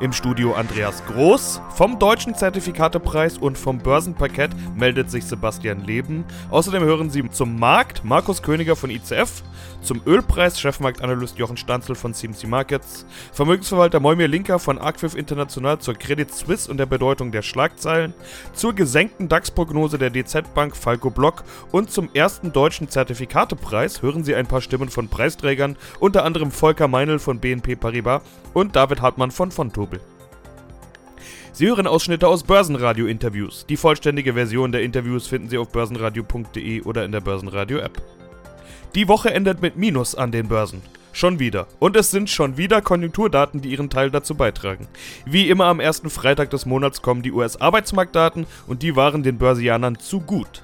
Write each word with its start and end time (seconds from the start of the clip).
Im 0.00 0.12
Studio 0.12 0.54
Andreas 0.54 1.04
Groß. 1.06 1.60
Vom 1.74 1.98
Deutschen 1.98 2.36
Zertifikatepreis 2.36 3.36
und 3.36 3.58
vom 3.58 3.78
Börsenparkett 3.78 4.52
meldet 4.76 5.10
sich 5.10 5.24
Sebastian 5.24 5.84
Leben. 5.84 6.24
Außerdem 6.50 6.84
hören 6.84 7.10
Sie 7.10 7.28
zum 7.30 7.58
Markt 7.58 8.04
Markus 8.04 8.40
Königer 8.40 8.76
von 8.76 8.90
ICF, 8.90 9.42
zum 9.82 10.00
Ölpreis 10.06 10.60
Chefmarktanalyst 10.60 11.36
Jochen 11.38 11.56
Stanzel 11.56 11.96
von 11.96 12.14
CMC 12.14 12.46
Markets, 12.46 13.06
Vermögensverwalter 13.32 13.98
Moimir 13.98 14.28
Linker 14.28 14.60
von 14.60 14.78
Arquiv 14.78 15.16
International 15.16 15.80
zur 15.80 15.94
Credit 15.94 16.32
Suisse 16.32 16.70
und 16.70 16.76
der 16.76 16.86
Bedeutung 16.86 17.32
der 17.32 17.42
Schlagzeilen, 17.42 18.14
zur 18.52 18.74
gesenkten 18.74 19.28
DAX-Prognose 19.28 19.98
der 19.98 20.10
DZ 20.10 20.54
Bank 20.54 20.76
Falco 20.76 21.10
Block 21.10 21.42
und 21.72 21.90
zum 21.90 22.08
ersten 22.14 22.52
Deutschen 22.52 22.88
Zertifikatepreis 22.88 24.00
hören 24.02 24.22
Sie 24.22 24.36
ein 24.36 24.46
paar 24.46 24.60
Stimmen 24.60 24.90
von 24.90 25.08
Preisträgern, 25.08 25.76
unter 25.98 26.24
anderem 26.24 26.52
Volker 26.52 26.86
Meinl 26.86 27.18
von 27.18 27.40
BNP 27.40 27.74
Paribas 27.74 28.22
und 28.54 28.76
David 28.76 29.02
Hartmann 29.02 29.32
von 29.32 29.50
Fontobel. 29.50 29.87
Sie 31.52 31.66
hören 31.66 31.86
Ausschnitte 31.86 32.28
aus 32.28 32.44
Börsenradio-Interviews. 32.44 33.66
Die 33.66 33.76
vollständige 33.76 34.34
Version 34.34 34.72
der 34.72 34.82
Interviews 34.82 35.26
finden 35.26 35.48
Sie 35.48 35.58
auf 35.58 35.70
börsenradio.de 35.70 36.82
oder 36.82 37.04
in 37.04 37.12
der 37.12 37.20
Börsenradio-App. 37.20 38.02
Die 38.94 39.08
Woche 39.08 39.32
endet 39.32 39.60
mit 39.62 39.76
Minus 39.76 40.14
an 40.14 40.32
den 40.32 40.48
Börsen. 40.48 40.82
Schon 41.12 41.38
wieder. 41.38 41.66
Und 41.78 41.96
es 41.96 42.10
sind 42.10 42.30
schon 42.30 42.56
wieder 42.56 42.80
Konjunkturdaten, 42.80 43.60
die 43.60 43.70
ihren 43.70 43.90
Teil 43.90 44.10
dazu 44.10 44.34
beitragen. 44.34 44.86
Wie 45.26 45.48
immer 45.48 45.66
am 45.66 45.80
ersten 45.80 46.10
Freitag 46.10 46.50
des 46.50 46.64
Monats 46.64 47.02
kommen 47.02 47.22
die 47.22 47.32
US-Arbeitsmarktdaten 47.32 48.46
und 48.66 48.82
die 48.82 48.94
waren 48.94 49.22
den 49.22 49.36
Börsianern 49.36 49.98
zu 49.98 50.20
gut. 50.20 50.62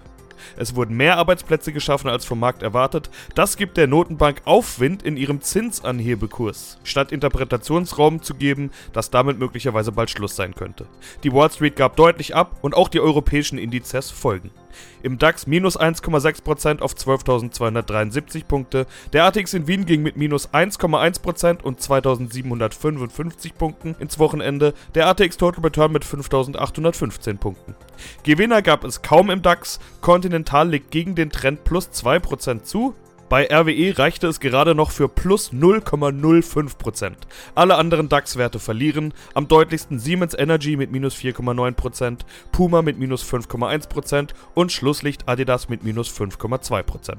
Es 0.56 0.75
wurden 0.75 0.97
mehr 0.97 1.19
Arbeitsplätze 1.19 1.73
geschaffen 1.73 2.09
als 2.09 2.25
vom 2.25 2.41
Markt 2.41 2.62
erwartet. 2.62 3.11
Das 3.34 3.56
gibt 3.56 3.77
der 3.77 3.87
Notenbank 3.87 4.42
Aufwind 4.45 5.03
in 5.03 5.17
ihrem 5.17 5.41
Zinsanhebekurs, 5.41 6.78
statt 6.84 7.12
Interpretationsraum 7.12 8.23
zu 8.23 8.34
geben, 8.34 8.70
dass 8.92 9.11
damit 9.11 9.39
möglicherweise 9.39 9.92
bald 9.92 10.11
Schluss 10.11 10.36
sein 10.36 10.55
könnte. 10.55 10.86
Die 11.23 11.33
Wall 11.33 11.51
Street 11.51 11.77
gab 11.77 11.97
deutlich 11.97 12.34
ab 12.34 12.59
und 12.62 12.75
auch 12.75 12.89
die 12.89 13.01
europäischen 13.01 13.59
Indizes 13.59 14.11
folgen. 14.11 14.51
Im 15.03 15.19
DAX 15.19 15.47
minus 15.47 15.78
1,6% 15.78 16.80
auf 16.80 16.94
12.273 16.94 18.44
Punkte. 18.44 18.86
Der 19.12 19.25
ATX 19.25 19.55
in 19.55 19.67
Wien 19.67 19.86
ging 19.86 20.03
mit 20.03 20.17
minus 20.17 20.50
1,1% 20.50 21.62
und 21.62 21.80
2.755 21.80 23.55
Punkten 23.55 23.95
ins 23.98 24.19
Wochenende. 24.19 24.75
Der 24.95 25.06
ATX 25.08 25.36
Total 25.36 25.62
Return 25.62 25.92
mit 25.92 26.05
5.815 26.05 27.39
Punkten. 27.39 27.75
Gewinner 28.22 28.62
gab 28.62 28.84
es 28.84 29.02
kaum 29.02 29.30
im 29.30 29.42
DAX. 29.42 29.78
Continental 30.00 30.69
liegt 30.69 30.91
gegen 30.91 31.14
den 31.14 31.30
Trend 31.30 31.64
plus 31.64 31.91
2% 31.91 32.62
zu. 32.62 32.95
Bei 33.28 33.48
RWE 33.50 33.98
reichte 33.98 34.27
es 34.27 34.39
gerade 34.39 34.75
noch 34.75 34.91
für 34.91 35.08
plus 35.08 35.53
0,05%. 35.53 37.12
Alle 37.55 37.77
anderen 37.77 38.08
DAX-Werte 38.08 38.58
verlieren, 38.58 39.14
am 39.33 39.48
deutlichsten 39.48 39.98
Siemens 39.98 40.34
Energy 40.34 40.77
mit 40.77 40.92
minus 40.92 41.14
4,9%, 41.17 42.20
Puma 42.52 42.83
mit 42.83 42.98
minus 42.98 43.25
5,1% 43.25 44.30
und 44.55 44.72
Schlusslicht 44.72 45.27
Adidas 45.27 45.69
mit 45.69 45.84
minus 45.84 46.11
5,2%. 46.11 47.14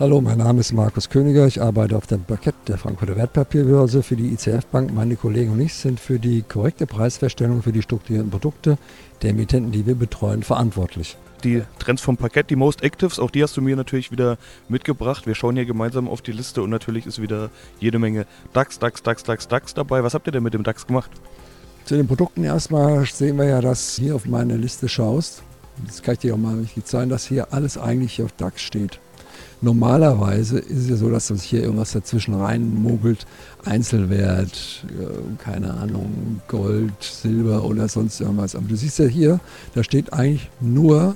Hallo, 0.00 0.20
mein 0.20 0.38
Name 0.38 0.58
ist 0.60 0.72
Markus 0.72 1.08
Königer. 1.08 1.46
Ich 1.46 1.62
arbeite 1.62 1.96
auf 1.96 2.08
dem 2.08 2.24
Parkett 2.24 2.56
der 2.66 2.76
Frankfurter 2.76 3.14
Wertpapierbörse 3.14 4.02
für 4.02 4.16
die 4.16 4.32
ICF 4.32 4.66
Bank. 4.66 4.92
Meine 4.92 5.14
Kollegen 5.14 5.52
und 5.52 5.60
ich 5.60 5.74
sind 5.74 6.00
für 6.00 6.18
die 6.18 6.42
korrekte 6.42 6.86
Preisfeststellung 6.86 7.62
für 7.62 7.72
die 7.72 7.82
strukturierten 7.82 8.30
Produkte 8.30 8.78
der 9.22 9.30
Emittenten, 9.30 9.70
die 9.70 9.86
wir 9.86 9.94
betreuen, 9.94 10.42
verantwortlich 10.42 11.16
die 11.44 11.62
Trends 11.78 12.02
vom 12.02 12.16
Parkett, 12.16 12.50
die 12.50 12.56
Most 12.56 12.82
Actives, 12.82 13.18
auch 13.18 13.30
die 13.30 13.42
hast 13.42 13.56
du 13.56 13.62
mir 13.62 13.76
natürlich 13.76 14.10
wieder 14.10 14.38
mitgebracht. 14.68 15.26
Wir 15.26 15.34
schauen 15.34 15.56
hier 15.56 15.64
gemeinsam 15.64 16.08
auf 16.08 16.22
die 16.22 16.32
Liste 16.32 16.62
und 16.62 16.70
natürlich 16.70 17.06
ist 17.06 17.20
wieder 17.20 17.50
jede 17.80 17.98
Menge 17.98 18.26
DAX, 18.52 18.78
DAX, 18.78 19.02
DAX, 19.02 19.22
DAX, 19.22 19.48
DAX 19.48 19.74
dabei. 19.74 20.02
Was 20.04 20.14
habt 20.14 20.26
ihr 20.26 20.32
denn 20.32 20.42
mit 20.42 20.54
dem 20.54 20.62
DAX 20.62 20.86
gemacht? 20.86 21.10
Zu 21.84 21.96
den 21.96 22.06
Produkten 22.06 22.44
erstmal 22.44 23.04
sehen 23.06 23.36
wir 23.38 23.46
ja, 23.46 23.60
dass 23.60 23.96
hier 23.96 24.14
auf 24.14 24.26
meine 24.26 24.56
Liste 24.56 24.88
schaust. 24.88 25.42
Das 25.86 26.02
kann 26.02 26.14
ich 26.14 26.20
dir 26.20 26.34
auch 26.34 26.38
mal 26.38 26.58
richtig 26.58 26.84
zeigen, 26.84 27.10
dass 27.10 27.26
hier 27.26 27.52
alles 27.52 27.76
eigentlich 27.78 28.22
auf 28.22 28.32
DAX 28.32 28.62
steht. 28.62 29.00
Normalerweise 29.64 30.58
ist 30.58 30.78
es 30.78 30.88
ja 30.88 30.96
so, 30.96 31.08
dass 31.08 31.28
sich 31.28 31.42
hier 31.44 31.62
irgendwas 31.62 31.92
dazwischen 31.92 32.34
reinmogelt. 32.34 33.26
Einzelwert, 33.64 34.84
äh, 34.88 35.42
keine 35.42 35.72
Ahnung, 35.74 36.40
Gold, 36.48 36.92
Silber 37.00 37.64
oder 37.64 37.88
sonst 37.88 38.20
irgendwas. 38.20 38.56
Aber 38.56 38.66
du 38.66 38.76
siehst 38.76 38.98
ja 38.98 39.06
hier, 39.06 39.38
da 39.74 39.84
steht 39.84 40.12
eigentlich 40.12 40.50
nur 40.60 41.14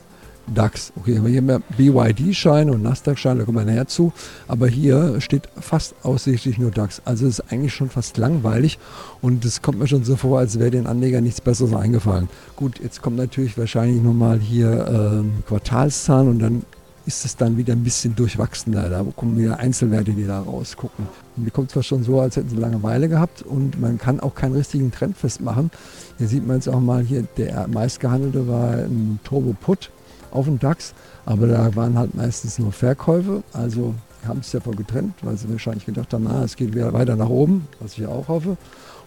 DAX. 0.54 0.92
Okay, 0.96 1.22
wir 1.22 1.36
haben 1.36 1.48
hier 1.48 1.62
BYD-Schein 1.76 2.70
und 2.70 2.82
Nasdaq-Schein, 2.82 3.38
da 3.38 3.44
kommen 3.44 3.58
wir 3.58 3.64
nachher 3.64 3.86
zu. 3.86 4.12
Aber 4.48 4.68
hier 4.68 5.20
steht 5.20 5.48
fast 5.60 5.94
aussichtlich 6.02 6.58
nur 6.58 6.70
DAX. 6.70 7.02
Also 7.04 7.26
es 7.26 7.38
ist 7.38 7.52
eigentlich 7.52 7.74
schon 7.74 7.90
fast 7.90 8.16
langweilig 8.16 8.78
und 9.22 9.44
es 9.44 9.62
kommt 9.62 9.78
mir 9.78 9.86
schon 9.86 10.04
so 10.04 10.16
vor, 10.16 10.38
als 10.38 10.58
wäre 10.58 10.70
den 10.70 10.86
Anlegern 10.86 11.24
nichts 11.24 11.40
Besseres 11.40 11.74
eingefallen. 11.74 12.28
Gut, 12.54 12.80
jetzt 12.80 13.02
kommt 13.02 13.16
natürlich 13.16 13.58
wahrscheinlich 13.58 14.02
nochmal 14.02 14.38
hier 14.38 14.86
ähm, 14.88 15.42
Quartalszahlen 15.46 16.28
und 16.28 16.38
dann 16.38 16.62
ist 17.06 17.24
es 17.24 17.36
dann 17.36 17.56
wieder 17.56 17.72
ein 17.72 17.84
bisschen 17.84 18.16
durchwachsener. 18.16 18.88
Da 18.88 19.04
kommen 19.14 19.38
wieder 19.38 19.58
Einzelwerte, 19.58 20.12
die 20.12 20.26
da 20.26 20.40
rausgucken. 20.40 21.06
Mir 21.36 21.50
kommt 21.50 21.70
zwar 21.70 21.84
schon 21.84 22.02
so, 22.02 22.20
als 22.20 22.36
hätten 22.36 22.48
sie 22.48 22.56
Langeweile 22.56 23.08
gehabt 23.08 23.42
und 23.42 23.80
man 23.80 23.98
kann 23.98 24.18
auch 24.18 24.34
keinen 24.34 24.56
richtigen 24.56 24.90
Trend 24.90 25.16
festmachen. 25.16 25.70
Hier 26.18 26.26
sieht 26.26 26.46
man 26.46 26.56
jetzt 26.56 26.68
auch 26.68 26.80
mal 26.80 27.02
hier, 27.02 27.22
der 27.36 27.68
meistgehandelte 27.68 28.48
war 28.48 28.72
ein 28.72 29.20
Turbo 29.22 29.54
Put 29.60 29.90
auf 30.30 30.46
dem 30.46 30.58
DAX, 30.58 30.94
aber 31.24 31.46
da 31.46 31.74
waren 31.74 31.98
halt 31.98 32.14
meistens 32.14 32.58
nur 32.58 32.72
Verkäufe. 32.72 33.42
Also 33.52 33.94
haben 34.26 34.40
es 34.40 34.50
davon 34.50 34.76
getrennt, 34.76 35.14
weil 35.22 35.36
sie 35.36 35.50
wahrscheinlich 35.50 35.86
gedacht 35.86 36.12
haben, 36.12 36.24
na, 36.24 36.42
es 36.44 36.56
geht 36.56 36.74
wieder 36.74 36.92
weiter 36.92 37.16
nach 37.16 37.28
oben, 37.28 37.68
was 37.80 37.96
ich 37.96 38.06
auch 38.06 38.28
hoffe. 38.28 38.56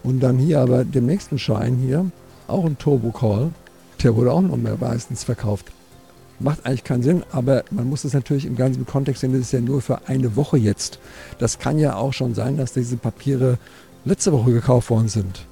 Und 0.02 0.20
dann 0.20 0.38
hier 0.38 0.60
aber 0.60 0.84
dem 0.84 1.06
nächsten 1.06 1.38
Schein 1.38 1.76
hier, 1.76 2.06
auch 2.48 2.64
ein 2.64 2.78
Turbo 2.78 3.10
Call, 3.10 3.50
der 4.02 4.16
wurde 4.16 4.32
auch 4.32 4.40
noch 4.40 4.56
mehr 4.56 4.76
meistens 4.80 5.24
verkauft. 5.24 5.66
Macht 6.38 6.64
eigentlich 6.64 6.84
keinen 6.84 7.02
Sinn, 7.02 7.22
aber 7.32 7.64
man 7.70 7.86
muss 7.86 8.04
es 8.04 8.14
natürlich 8.14 8.46
im 8.46 8.56
ganzen 8.56 8.86
Kontext 8.86 9.20
sehen, 9.20 9.32
das 9.32 9.42
ist 9.42 9.52
ja 9.52 9.60
nur 9.60 9.82
für 9.82 10.08
eine 10.08 10.36
Woche 10.36 10.56
jetzt. 10.56 10.98
Das 11.38 11.58
kann 11.58 11.78
ja 11.78 11.96
auch 11.96 12.14
schon 12.14 12.34
sein, 12.34 12.56
dass 12.56 12.72
diese 12.72 12.96
Papiere 12.96 13.58
letzte 14.06 14.32
Woche 14.32 14.52
gekauft 14.52 14.88
worden 14.88 15.08
sind. 15.08 15.44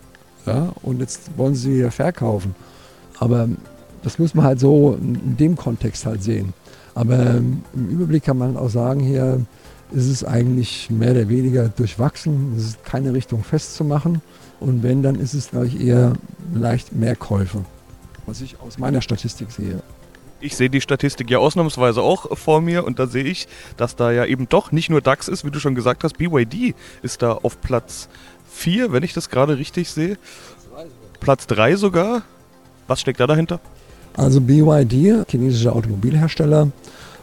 Ja, 0.47 0.73
und 0.83 1.01
jetzt 1.01 1.37
wollen 1.37 1.55
sie 1.55 1.77
wieder 1.77 1.91
verkaufen. 1.91 2.55
Aber 3.19 3.49
das 4.03 4.19
muss 4.19 4.35
man 4.35 4.45
halt 4.45 4.61
so 4.61 4.99
in 5.01 5.37
dem 5.37 5.57
Kontext 5.57 6.07
halt 6.07 6.23
sehen. 6.23 6.53
Aber 6.95 7.19
ähm, 7.19 7.63
im 7.75 7.89
Überblick 7.91 8.25
kann 8.25 8.39
man 8.39 8.57
auch 8.57 8.71
sagen, 8.71 9.01
hier 9.01 9.41
ist 9.93 10.09
es 10.09 10.25
eigentlich 10.25 10.91
mehr 10.91 11.13
oder 11.13 11.29
weniger 11.29 11.69
durchwachsen. 11.69 12.55
Es 12.57 12.65
ist 12.65 12.85
keine 12.85 13.15
Richtung 13.15 13.45
festzumachen. 13.45 14.21
Und 14.61 14.83
wenn, 14.83 15.03
dann 15.03 15.15
ist 15.15 15.35
es, 15.35 15.51
glaube 15.51 15.69
ich, 15.69 15.81
eher 15.81 16.15
leicht 16.53 16.93
mehr 16.93 17.17
Käufe, 17.17 17.65
was 18.27 18.41
ich 18.41 18.61
aus 18.61 18.79
meiner 18.79 19.01
Statistik 19.01 19.51
sehe. 19.51 19.83
Ich 20.41 20.57
sehe 20.57 20.71
die 20.71 20.81
Statistik 20.81 21.31
ja 21.31 21.39
ausnahmsweise 21.39 22.01
auch 22.01 22.37
vor 22.37 22.61
mir 22.61 22.85
und 22.85 22.99
da 22.99 23.07
sehe 23.09 23.25
ich, 23.25 23.49
dass 23.77 23.97
da 23.97 24.13
ja 24.13 24.25
eben 24.25 24.49
doch 24.49 24.71
nicht 24.71 24.89
nur 24.89 25.01
DAX 25.01 25.27
ist, 25.27 25.45
wie 25.45 25.51
du 25.51 25.59
schon 25.59 25.75
gesagt 25.75 26.05
hast, 26.05 26.17
BYD 26.19 26.75
ist 27.03 27.23
da 27.23 27.33
auf 27.33 27.61
Platz 27.61 28.09
4, 28.51 28.93
wenn 28.93 29.03
ich 29.03 29.15
das 29.15 29.31
gerade 29.31 29.59
richtig 29.59 29.91
sehe. 29.91 30.17
Platz 31.21 31.47
3 31.49 31.77
sogar. 31.77 32.23
Was 32.87 33.01
steckt 33.01 33.21
da 33.21 33.27
dahinter? 33.27 33.61
Also 34.19 34.41
BYD, 34.41 35.31
chinesischer 35.31 35.77
Automobilhersteller, 35.77 36.73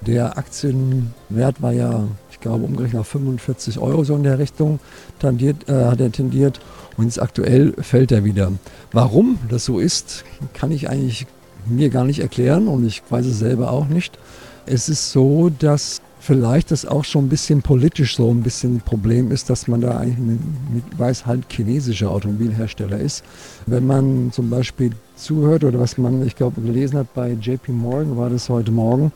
der 0.08 0.38
Aktienwert 0.38 1.62
war 1.62 1.74
ja, 1.74 2.08
ich 2.32 2.40
glaube, 2.40 2.64
umgerechnet 2.64 3.02
auf 3.02 3.08
45 3.08 3.80
Euro 3.80 4.06
so 4.06 4.16
in 4.16 4.24
der 4.24 4.40
Richtung 4.40 4.80
tendiert, 5.20 5.68
äh, 5.68 5.74
hat 5.74 6.00
er 6.00 6.10
tendiert 6.10 6.62
und 6.96 7.04
jetzt 7.04 7.22
aktuell 7.22 7.74
fällt 7.82 8.14
er 8.14 8.24
wieder. 8.24 8.54
Warum 8.94 9.40
das 9.50 9.66
so 9.66 9.80
ist, 9.80 10.24
kann 10.54 10.72
ich 10.72 10.90
eigentlich 10.90 11.28
mir 11.66 11.90
gar 11.90 12.06
nicht 12.06 12.20
erklären 12.20 12.70
und 12.70 12.88
ich 12.88 13.04
weiß 13.10 13.26
es 13.26 13.40
selber 13.40 13.72
auch 13.72 13.90
nicht. 13.90 14.18
Es 14.66 14.88
ist 14.88 15.12
so, 15.12 15.50
dass 15.50 16.02
vielleicht 16.22 16.72
das 16.72 16.86
auch 16.86 17.04
schon 17.04 17.26
ein 17.26 17.30
bisschen 17.30 17.62
politisch 17.62 18.16
so 18.16 18.32
ein 18.32 18.42
bisschen 18.42 18.78
ein 18.78 18.82
Problem 18.82 19.32
ist, 19.32 19.50
dass 19.50 19.68
man 19.68 19.82
da 19.82 19.98
eigentlich 19.98 20.18
mit, 20.18 20.98
weiß 20.98 21.26
halt 21.26 21.44
chinesischer 21.52 22.10
Automobilhersteller 22.10 23.00
ist. 23.00 23.26
Wenn 23.66 23.86
man 23.86 24.32
zum 24.32 24.50
Beispiel 24.50 24.92
zuhört 25.16 25.64
oder 25.64 25.80
was 25.80 25.98
man, 25.98 26.26
ich 26.26 26.36
glaube, 26.36 26.62
gelesen 26.62 26.98
hat 27.00 27.14
bei 27.14 27.32
JP 27.32 27.72
Morgan, 27.72 28.18
war 28.18 28.30
das 28.30 28.50
heute 28.50 28.72
Morgen, 28.72 29.12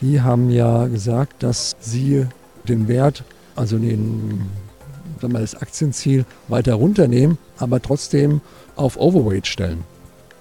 die 0.00 0.20
haben 0.20 0.50
ja 0.50 0.86
gesagt, 0.86 1.42
dass 1.42 1.76
sie 1.80 2.26
den 2.68 2.88
Wert, 2.88 3.24
also 3.56 3.78
den, 3.78 4.42
sagen 5.20 5.32
wir, 5.32 5.40
das 5.40 5.54
Aktienziel 5.54 6.24
weiter 6.48 6.74
runternehmen, 6.74 7.38
aber 7.58 7.80
trotzdem 7.80 8.40
auf 8.76 8.98
Overweight 8.98 9.46
stellen. 9.46 9.84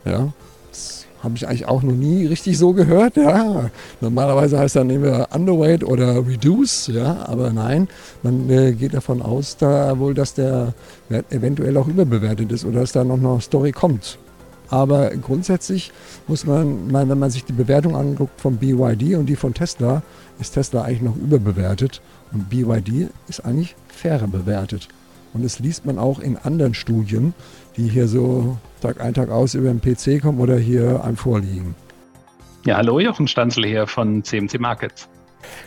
Ja, 0.06 0.34
das 0.70 1.06
habe 1.22 1.36
ich 1.36 1.48
eigentlich 1.48 1.68
auch 1.68 1.84
noch 1.84 1.94
nie 1.94 2.26
richtig 2.26 2.58
so 2.58 2.74
gehört. 2.74 3.16
Ja. 3.16 3.70
Normalerweise 4.02 4.60
heißt 4.60 4.76
dann 4.76 4.90
immer 4.90 5.30
Underweight 5.34 5.84
oder 5.84 6.28
Reduce, 6.28 6.88
ja, 6.88 7.26
aber 7.26 7.52
nein, 7.52 7.88
man 8.24 8.50
äh, 8.50 8.74
geht 8.74 8.94
davon 8.94 9.22
aus, 9.22 9.56
da 9.58 9.98
wohl, 10.00 10.14
dass 10.14 10.34
der 10.34 10.74
Wert 11.10 11.32
eventuell 11.32 11.78
auch 11.78 11.88
überbewertet 11.88 12.52
ist 12.52 12.66
oder 12.66 12.82
dass 12.82 12.92
da 12.92 13.04
noch 13.04 13.18
eine 13.18 13.40
Story 13.40 13.72
kommt. 13.72 14.18
Aber 14.74 15.12
grundsätzlich 15.12 15.92
muss 16.26 16.48
man, 16.48 16.92
wenn 16.92 17.20
man 17.20 17.30
sich 17.30 17.46
die 17.46 17.54
Bewertung 17.54 17.96
anguckt 17.96 18.42
von 18.42 18.58
BYD 18.58 19.14
und 19.18 19.28
die 19.28 19.36
von 19.36 19.54
Tesla, 19.54 20.02
ist 20.40 20.56
Tesla 20.56 20.82
eigentlich 20.82 21.04
noch 21.04 21.16
überbewertet 21.16 22.02
und 22.32 22.50
BYD 22.50 23.12
ist 23.28 23.46
eigentlich 23.46 23.76
fairer 23.88 24.26
bewertet. 24.26 24.88
Und 25.36 25.46
das 25.46 25.60
liest 25.60 25.86
man 25.86 26.00
auch 26.00 26.20
in 26.20 26.38
anderen 26.38 26.74
Studien, 26.74 27.36
die 27.78 27.88
hier 27.88 28.08
so 28.08 28.58
Tag 28.82 29.00
ein, 29.00 29.14
Tag 29.14 29.30
aus 29.30 29.54
über 29.54 29.72
den 29.72 29.80
PC 29.80 30.20
kommen 30.20 30.40
oder 30.40 30.58
hier 30.58 31.04
einem 31.04 31.18
vorliegen. 31.18 31.76
Ja, 32.66 32.78
hallo, 32.78 33.00
Jochen 33.00 33.28
Stanzel 33.28 33.68
hier 33.68 33.86
von 33.86 34.24
CMC 34.24 34.60
Markets. 34.60 35.08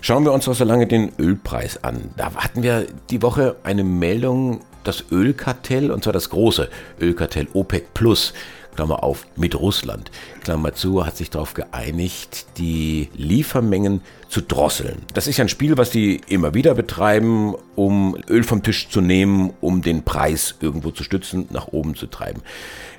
Schauen 0.00 0.24
wir 0.24 0.32
uns 0.32 0.48
noch 0.48 0.54
so 0.56 0.64
lange 0.64 0.88
den 0.88 1.12
Ölpreis 1.16 1.84
an. 1.84 2.10
Da 2.16 2.34
hatten 2.34 2.64
wir 2.64 2.88
die 3.10 3.22
Woche 3.22 3.54
eine 3.62 3.84
Meldung, 3.84 4.62
das 4.82 5.04
Ölkartell, 5.12 5.92
und 5.92 6.02
zwar 6.02 6.12
das 6.12 6.30
große 6.30 6.68
Ölkartell 7.00 7.46
OPEC 7.52 7.94
Plus, 7.94 8.32
Klammer 8.76 9.02
auf, 9.02 9.26
mit 9.36 9.58
Russland, 9.58 10.10
Klammer 10.44 10.74
zu, 10.74 11.04
hat 11.04 11.16
sich 11.16 11.30
darauf 11.30 11.54
geeinigt, 11.54 12.46
die 12.58 13.08
Liefermengen 13.16 14.02
zu 14.28 14.42
drosseln. 14.42 14.98
Das 15.14 15.26
ist 15.26 15.38
ja 15.38 15.44
ein 15.44 15.48
Spiel, 15.48 15.76
was 15.78 15.90
die 15.90 16.20
immer 16.28 16.54
wieder 16.54 16.74
betreiben, 16.74 17.54
um 17.74 18.16
Öl 18.28 18.44
vom 18.44 18.62
Tisch 18.62 18.88
zu 18.88 19.00
nehmen, 19.00 19.54
um 19.60 19.82
den 19.82 20.04
Preis 20.04 20.56
irgendwo 20.60 20.90
zu 20.90 21.02
stützen, 21.02 21.46
nach 21.50 21.68
oben 21.68 21.94
zu 21.94 22.06
treiben. 22.06 22.42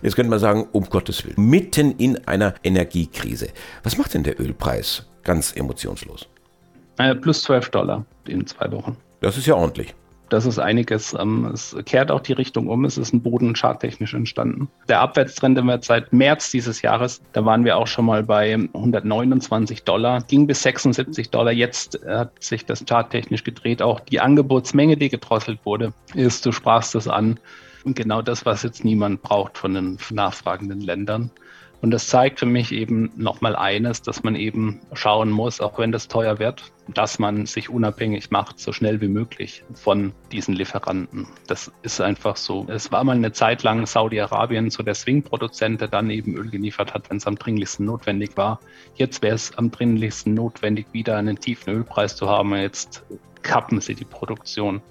Jetzt 0.02 0.16
könnte 0.16 0.32
man 0.32 0.40
sagen, 0.40 0.68
um 0.72 0.86
Gottes 0.86 1.24
Willen, 1.24 1.48
mitten 1.48 1.92
in 1.98 2.28
einer 2.28 2.56
Energiekrise. 2.64 3.50
Was 3.84 3.98
macht 3.98 4.16
denn 4.16 4.24
der 4.24 4.40
Ölpreis 4.42 5.06
ganz 5.24 5.56
emotionslos? 5.56 6.28
Äh, 6.98 7.14
plus 7.16 7.44
12 7.44 7.70
Dollar 7.70 8.06
in 8.28 8.46
zwei 8.48 8.72
Wochen. 8.72 8.98
Das 9.22 9.38
ist 9.38 9.46
ja 9.46 9.56
ordentlich 9.56 9.94
das 10.30 10.46
ist 10.46 10.60
einiges. 10.60 11.14
Ähm, 11.14 11.52
es 11.54 11.76
kehrt 11.86 12.12
auch 12.12 12.22
die 12.22 12.34
Richtung 12.34 12.68
um. 12.68 12.86
Es 12.86 12.98
ist 12.98 13.14
ein 13.14 13.22
Boden 13.22 13.56
charttechnisch 13.56 14.14
entstanden. 14.14 14.70
Der 14.88 15.02
Abwärtstrend 15.02 15.58
immer 15.58 15.82
seit 15.82 16.14
März 16.14 16.52
dieses 16.52 16.82
Jahres, 16.82 17.22
da 17.34 17.46
waren 17.46 17.66
wir 17.66 17.78
auch 17.78 17.88
schon 17.88 18.06
mal 18.06 18.24
bei 18.24 18.54
129 18.54 19.84
Dollar, 19.84 20.22
ging 20.22 20.48
bis 20.48 20.64
76 20.64 21.30
Dollar. 21.30 21.52
Jetzt 21.52 22.00
hat 22.06 22.44
sich 22.44 22.66
das 22.66 22.86
charttechnisch 22.88 23.44
gedreht. 23.44 23.82
Auch 23.82 24.00
die 24.00 24.20
Angebotsmenge, 24.20 24.98
die 24.98 25.10
gedrosselt 25.10 25.60
wurde, 25.64 25.94
ist, 26.14 26.46
du 26.46 26.52
sprachst 26.52 26.96
es 26.96 27.08
an, 27.08 27.40
genau 27.86 28.22
das, 28.22 28.46
was 28.46 28.64
jetzt 28.64 28.84
niemand 28.84 29.22
braucht 29.22 29.58
von 29.58 29.74
den 29.74 29.98
nachfragenden 30.12 30.82
Ländern. 30.82 31.32
Und 31.82 31.92
das 31.92 32.08
zeigt 32.08 32.40
für 32.40 32.46
mich 32.46 32.72
eben 32.72 33.12
nochmal 33.16 33.56
eines, 33.56 34.02
dass 34.02 34.24
man 34.24 34.36
eben 34.36 34.80
schauen 34.94 35.30
muss, 35.30 35.62
auch 35.62 35.78
wenn 35.78 35.92
das 35.92 36.08
teuer 36.08 36.40
wird, 36.40 36.72
dass 36.88 37.20
man 37.20 37.46
sich 37.46 37.70
unabhängig 37.70 38.32
macht, 38.32 38.60
so 38.60 38.72
schnell 38.72 39.00
wie 39.02 39.08
möglich 39.08 39.64
von 39.76 40.14
diesen 40.32 40.56
Lieferanten. 40.56 41.28
Das 41.46 41.72
ist 41.84 42.02
einfach 42.02 42.36
so. 42.36 42.66
Es 42.68 42.92
war 42.92 43.04
mal 43.04 43.16
eine 43.16 43.32
Zeit 43.32 43.62
lang 43.62 43.86
Saudi-Arabien 43.86 44.72
so 44.72 44.82
der 44.82 44.96
Swing-Produzent, 44.96 45.82
der 45.82 45.88
dann 45.88 46.10
eben 46.10 46.36
Öl 46.36 46.50
geliefert 46.50 46.94
hat, 46.96 47.10
wenn 47.10 47.18
es 47.18 47.28
am 47.28 47.36
dringlichsten 47.36 47.86
notwendig 47.86 48.36
war. 48.38 48.60
Jetzt 48.96 49.22
wäre 49.22 49.36
es 49.36 49.56
am 49.58 49.70
dringlichsten 49.70 50.34
notwendig, 50.34 50.88
wieder 50.94 51.18
einen 51.18 51.40
tiefen 51.40 51.74
Ölpreis 51.74 52.16
zu 52.16 52.28
haben. 52.28 52.56
Jetzt 52.56 53.04
kappen 53.44 53.82
sie 53.82 53.94
die 53.94 54.06
Produktion. 54.06 54.82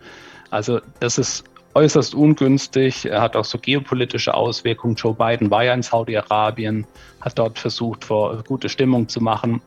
Also 0.51 0.81
das 1.01 1.19
ist 1.19 1.45
äußerst 1.77 2.15
ungünstig. 2.15 3.05
Er 3.05 3.21
hat 3.21 3.37
auch 3.37 3.45
so 3.45 3.59
geopolitische 3.59 4.33
Auswirkungen. 4.33 4.95
Joe 4.95 5.13
Biden 5.13 5.51
war 5.51 5.63
ja 5.63 5.75
in 5.75 5.83
Saudi-Arabien, 5.83 6.87
hat 7.21 7.39
dort 7.39 7.59
versucht, 7.59 8.09
gute 8.49 8.71
Stimmung 8.71 9.09
zu 9.09 9.21
machen. 9.21 9.61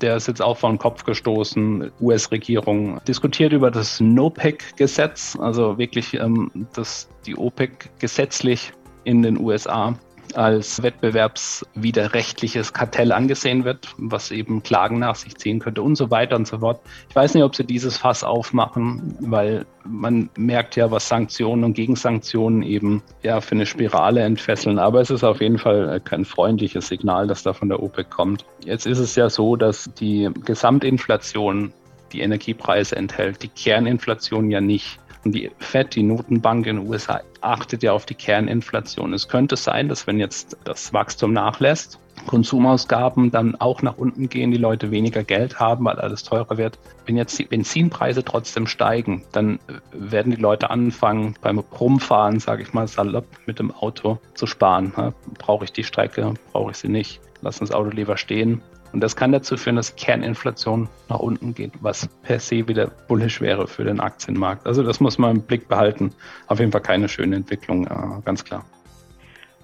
Der 0.00 0.14
ist 0.16 0.28
jetzt 0.28 0.40
auch 0.40 0.56
vor 0.56 0.70
den 0.70 0.78
Kopf 0.78 1.02
gestoßen. 1.02 1.90
US-Regierung 2.00 3.00
diskutiert 3.08 3.52
über 3.52 3.72
das 3.72 3.98
NOPEC-Gesetz, 3.98 5.36
also 5.40 5.76
wirklich, 5.76 6.14
ähm, 6.14 6.68
dass 6.74 7.08
die 7.26 7.36
OPEC 7.36 7.90
gesetzlich 7.98 8.72
in 9.02 9.22
den 9.22 9.40
USA 9.40 9.94
als 10.36 10.82
wettbewerbswiderrechtliches 10.82 12.72
Kartell 12.72 13.12
angesehen 13.12 13.64
wird, 13.64 13.88
was 13.96 14.30
eben 14.30 14.62
Klagen 14.62 14.98
nach 14.98 15.14
sich 15.14 15.36
ziehen 15.36 15.60
könnte 15.60 15.82
und 15.82 15.96
so 15.96 16.10
weiter 16.10 16.36
und 16.36 16.46
so 16.46 16.58
fort. 16.58 16.80
Ich 17.08 17.16
weiß 17.16 17.34
nicht, 17.34 17.42
ob 17.42 17.56
sie 17.56 17.64
dieses 17.64 17.96
Fass 17.96 18.22
aufmachen, 18.22 19.16
weil 19.20 19.66
man 19.84 20.28
merkt 20.36 20.76
ja, 20.76 20.90
was 20.90 21.08
Sanktionen 21.08 21.64
und 21.64 21.74
Gegensanktionen 21.74 22.62
eben 22.62 23.02
ja 23.22 23.40
für 23.40 23.54
eine 23.54 23.66
Spirale 23.66 24.22
entfesseln. 24.22 24.78
Aber 24.78 25.00
es 25.00 25.10
ist 25.10 25.24
auf 25.24 25.40
jeden 25.40 25.58
Fall 25.58 26.00
kein 26.00 26.24
freundliches 26.24 26.88
Signal, 26.88 27.26
das 27.26 27.42
da 27.42 27.52
von 27.52 27.68
der 27.68 27.82
OPEC 27.82 28.10
kommt. 28.10 28.44
Jetzt 28.64 28.86
ist 28.86 28.98
es 28.98 29.16
ja 29.16 29.30
so, 29.30 29.56
dass 29.56 29.90
die 29.98 30.30
Gesamtinflation 30.44 31.72
die 32.12 32.20
Energiepreise 32.20 32.96
enthält, 32.96 33.42
die 33.42 33.48
Kerninflation 33.48 34.50
ja 34.50 34.60
nicht. 34.60 34.98
Und 35.26 35.32
die 35.32 35.50
FED, 35.58 35.96
die 35.96 36.04
Notenbank 36.04 36.68
in 36.68 36.76
den 36.76 36.88
USA, 36.88 37.20
achtet 37.40 37.82
ja 37.82 37.90
auf 37.90 38.06
die 38.06 38.14
Kerninflation. 38.14 39.12
Es 39.12 39.26
könnte 39.26 39.56
sein, 39.56 39.88
dass 39.88 40.06
wenn 40.06 40.20
jetzt 40.20 40.56
das 40.62 40.92
Wachstum 40.92 41.32
nachlässt, 41.32 41.98
Konsumausgaben 42.28 43.32
dann 43.32 43.56
auch 43.56 43.82
nach 43.82 43.98
unten 43.98 44.28
gehen, 44.28 44.52
die 44.52 44.56
Leute 44.56 44.92
weniger 44.92 45.24
Geld 45.24 45.58
haben, 45.58 45.84
weil 45.84 45.98
alles 45.98 46.22
teurer 46.22 46.58
wird. 46.58 46.78
Wenn 47.06 47.16
jetzt 47.16 47.36
die 47.40 47.44
Benzinpreise 47.44 48.22
trotzdem 48.22 48.68
steigen, 48.68 49.24
dann 49.32 49.58
werden 49.90 50.30
die 50.30 50.40
Leute 50.40 50.70
anfangen, 50.70 51.34
beim 51.40 51.58
Rumfahren, 51.58 52.38
sage 52.38 52.62
ich 52.62 52.72
mal 52.72 52.86
salopp, 52.86 53.26
mit 53.46 53.58
dem 53.58 53.72
Auto 53.72 54.20
zu 54.34 54.46
sparen. 54.46 54.92
Brauche 55.38 55.64
ich 55.64 55.72
die 55.72 55.82
Strecke, 55.82 56.34
brauche 56.52 56.70
ich 56.70 56.76
sie 56.76 56.88
nicht, 56.88 57.20
lass 57.40 57.58
das 57.58 57.72
Auto 57.72 57.90
lieber 57.90 58.16
stehen. 58.16 58.62
Und 58.92 59.00
das 59.00 59.16
kann 59.16 59.32
dazu 59.32 59.56
führen, 59.56 59.76
dass 59.76 59.94
Kerninflation 59.96 60.88
nach 61.08 61.18
unten 61.18 61.54
geht, 61.54 61.72
was 61.80 62.08
per 62.22 62.38
se 62.38 62.66
wieder 62.68 62.86
bullisch 63.08 63.40
wäre 63.40 63.66
für 63.66 63.84
den 63.84 64.00
Aktienmarkt. 64.00 64.66
Also 64.66 64.82
das 64.82 65.00
muss 65.00 65.18
man 65.18 65.36
im 65.36 65.42
Blick 65.42 65.68
behalten. 65.68 66.12
Auf 66.46 66.60
jeden 66.60 66.72
Fall 66.72 66.80
keine 66.80 67.08
schöne 67.08 67.36
Entwicklung, 67.36 67.86
äh, 67.86 68.22
ganz 68.24 68.44
klar. 68.44 68.64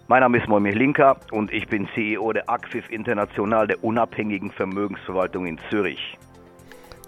Mein 0.09 0.21
Name 0.21 0.39
ist 0.39 0.49
Moimir 0.49 0.75
Linker 0.75 1.17
und 1.31 1.53
ich 1.53 1.69
bin 1.69 1.89
CEO 1.95 2.33
der 2.33 2.51
Acfif 2.51 2.91
International, 2.91 3.67
der 3.67 3.83
unabhängigen 3.83 4.51
Vermögensverwaltung 4.51 5.47
in 5.47 5.59
Zürich. 5.71 6.19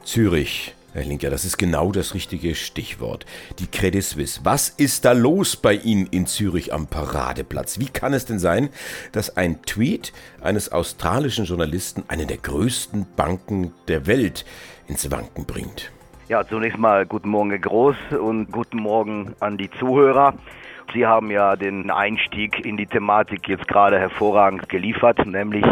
Zürich 0.04 0.74
Herr 0.94 1.02
Linker, 1.02 1.28
das 1.28 1.44
ist 1.44 1.56
genau 1.56 1.90
das 1.90 2.14
richtige 2.14 2.54
Stichwort. 2.54 3.26
Die 3.58 3.66
Credit 3.66 4.04
Suisse. 4.04 4.42
Was 4.44 4.68
ist 4.68 5.04
da 5.04 5.10
los 5.10 5.56
bei 5.56 5.74
Ihnen 5.74 6.06
in 6.06 6.26
Zürich 6.26 6.72
am 6.72 6.86
Paradeplatz? 6.86 7.80
Wie 7.80 7.88
kann 7.88 8.14
es 8.14 8.26
denn 8.26 8.38
sein, 8.38 8.68
dass 9.10 9.36
ein 9.36 9.60
Tweet 9.62 10.12
eines 10.40 10.70
australischen 10.70 11.46
Journalisten 11.46 12.04
eine 12.06 12.26
der 12.26 12.36
größten 12.36 13.06
Banken 13.16 13.72
der 13.88 14.06
Welt 14.06 14.44
ins 14.86 15.10
Wanken 15.10 15.46
bringt? 15.46 15.90
Ja, 16.28 16.46
zunächst 16.46 16.78
mal 16.78 17.06
guten 17.06 17.28
Morgen, 17.28 17.60
Groß, 17.60 17.96
und 18.16 18.52
guten 18.52 18.78
Morgen 18.78 19.34
an 19.40 19.58
die 19.58 19.72
Zuhörer. 19.72 20.34
Sie 20.92 21.04
haben 21.04 21.28
ja 21.32 21.56
den 21.56 21.90
Einstieg 21.90 22.64
in 22.64 22.76
die 22.76 22.86
Thematik 22.86 23.48
jetzt 23.48 23.66
gerade 23.66 23.98
hervorragend 23.98 24.68
geliefert, 24.68 25.26
nämlich 25.26 25.66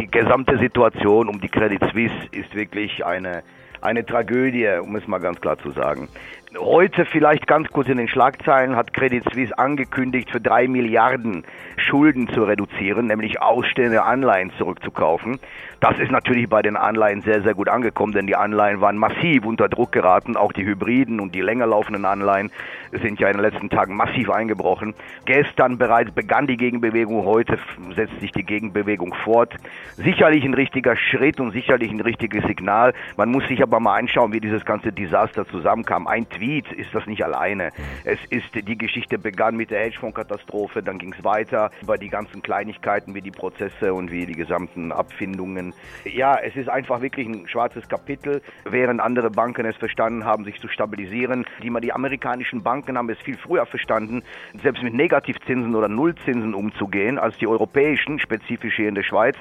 die 0.00 0.06
gesamte 0.06 0.56
Situation 0.56 1.28
um 1.28 1.38
die 1.38 1.48
Credit 1.48 1.82
Suisse 1.92 2.14
ist 2.32 2.54
wirklich 2.54 3.04
eine 3.04 3.42
eine 3.84 4.04
Tragödie, 4.04 4.68
um 4.82 4.96
es 4.96 5.06
mal 5.06 5.18
ganz 5.18 5.40
klar 5.40 5.58
zu 5.58 5.70
sagen. 5.70 6.08
Heute 6.58 7.04
vielleicht 7.04 7.48
ganz 7.48 7.68
kurz 7.70 7.88
in 7.88 7.96
den 7.96 8.06
Schlagzeilen 8.06 8.76
hat 8.76 8.92
Credit 8.92 9.24
Suisse 9.32 9.58
angekündigt, 9.58 10.30
für 10.30 10.40
drei 10.40 10.68
Milliarden 10.68 11.44
Schulden 11.76 12.28
zu 12.28 12.44
reduzieren, 12.44 13.06
nämlich 13.06 13.42
ausstehende 13.42 14.04
Anleihen 14.04 14.52
zurückzukaufen. 14.56 15.40
Das 15.80 15.98
ist 15.98 16.12
natürlich 16.12 16.48
bei 16.48 16.62
den 16.62 16.76
Anleihen 16.76 17.22
sehr, 17.22 17.42
sehr 17.42 17.54
gut 17.54 17.68
angekommen, 17.68 18.12
denn 18.12 18.28
die 18.28 18.36
Anleihen 18.36 18.80
waren 18.80 18.96
massiv 18.96 19.44
unter 19.44 19.68
Druck 19.68 19.90
geraten. 19.90 20.36
Auch 20.36 20.52
die 20.52 20.64
Hybriden 20.64 21.18
und 21.18 21.34
die 21.34 21.40
länger 21.40 21.66
laufenden 21.66 22.04
Anleihen 22.04 22.52
sind 22.92 23.18
ja 23.18 23.28
in 23.28 23.36
den 23.36 23.42
letzten 23.42 23.68
Tagen 23.68 23.96
massiv 23.96 24.30
eingebrochen. 24.30 24.94
Gestern 25.24 25.76
bereits 25.76 26.12
begann 26.12 26.46
die 26.46 26.56
Gegenbewegung, 26.56 27.24
heute 27.24 27.58
setzt 27.96 28.20
sich 28.20 28.30
die 28.30 28.44
Gegenbewegung 28.44 29.12
fort. 29.24 29.54
Sicherlich 29.96 30.44
ein 30.44 30.54
richtiger 30.54 30.96
Schritt 30.96 31.40
und 31.40 31.50
sicherlich 31.50 31.90
ein 31.90 32.00
richtiges 32.00 32.44
Signal. 32.44 32.94
Man 33.16 33.30
muss 33.30 33.46
sich 33.48 33.60
aber 33.60 33.80
mal 33.80 33.98
anschauen, 33.98 34.32
wie 34.32 34.40
dieses 34.40 34.64
ganze 34.64 34.92
Desaster 34.92 35.46
zusammenkam. 35.48 36.06
Ein 36.06 36.28
Tweet 36.28 36.43
Tweet 36.44 36.70
ist 36.72 36.94
das 36.94 37.06
nicht 37.06 37.24
alleine. 37.24 37.70
Es 38.04 38.18
ist, 38.28 38.54
die 38.54 38.76
Geschichte 38.76 39.18
begann 39.18 39.56
mit 39.56 39.70
der 39.70 39.80
Hedgefonds-Katastrophe, 39.80 40.82
dann 40.82 40.98
ging 40.98 41.14
es 41.16 41.24
weiter 41.24 41.70
über 41.80 41.96
die 41.96 42.08
ganzen 42.08 42.42
Kleinigkeiten 42.42 43.14
wie 43.14 43.22
die 43.22 43.30
Prozesse 43.30 43.94
und 43.94 44.10
wie 44.10 44.26
die 44.26 44.34
gesamten 44.34 44.92
Abfindungen. 44.92 45.72
Ja, 46.04 46.36
es 46.36 46.54
ist 46.54 46.68
einfach 46.68 47.00
wirklich 47.00 47.26
ein 47.26 47.48
schwarzes 47.48 47.88
Kapitel, 47.88 48.42
während 48.64 49.00
andere 49.00 49.30
Banken 49.30 49.64
es 49.64 49.76
verstanden 49.76 50.24
haben, 50.24 50.44
sich 50.44 50.60
zu 50.60 50.68
stabilisieren. 50.68 51.46
Die, 51.62 51.72
die 51.80 51.92
amerikanischen 51.92 52.62
Banken 52.62 52.98
haben 52.98 53.08
es 53.08 53.18
viel 53.18 53.38
früher 53.38 53.64
verstanden, 53.64 54.22
selbst 54.62 54.82
mit 54.82 54.92
Negativzinsen 54.92 55.74
oder 55.74 55.88
Nullzinsen 55.88 56.52
umzugehen, 56.52 57.18
als 57.18 57.38
die 57.38 57.46
europäischen, 57.46 58.18
spezifisch 58.18 58.76
hier 58.76 58.88
in 58.88 58.94
der 58.94 59.02
Schweiz. 59.02 59.36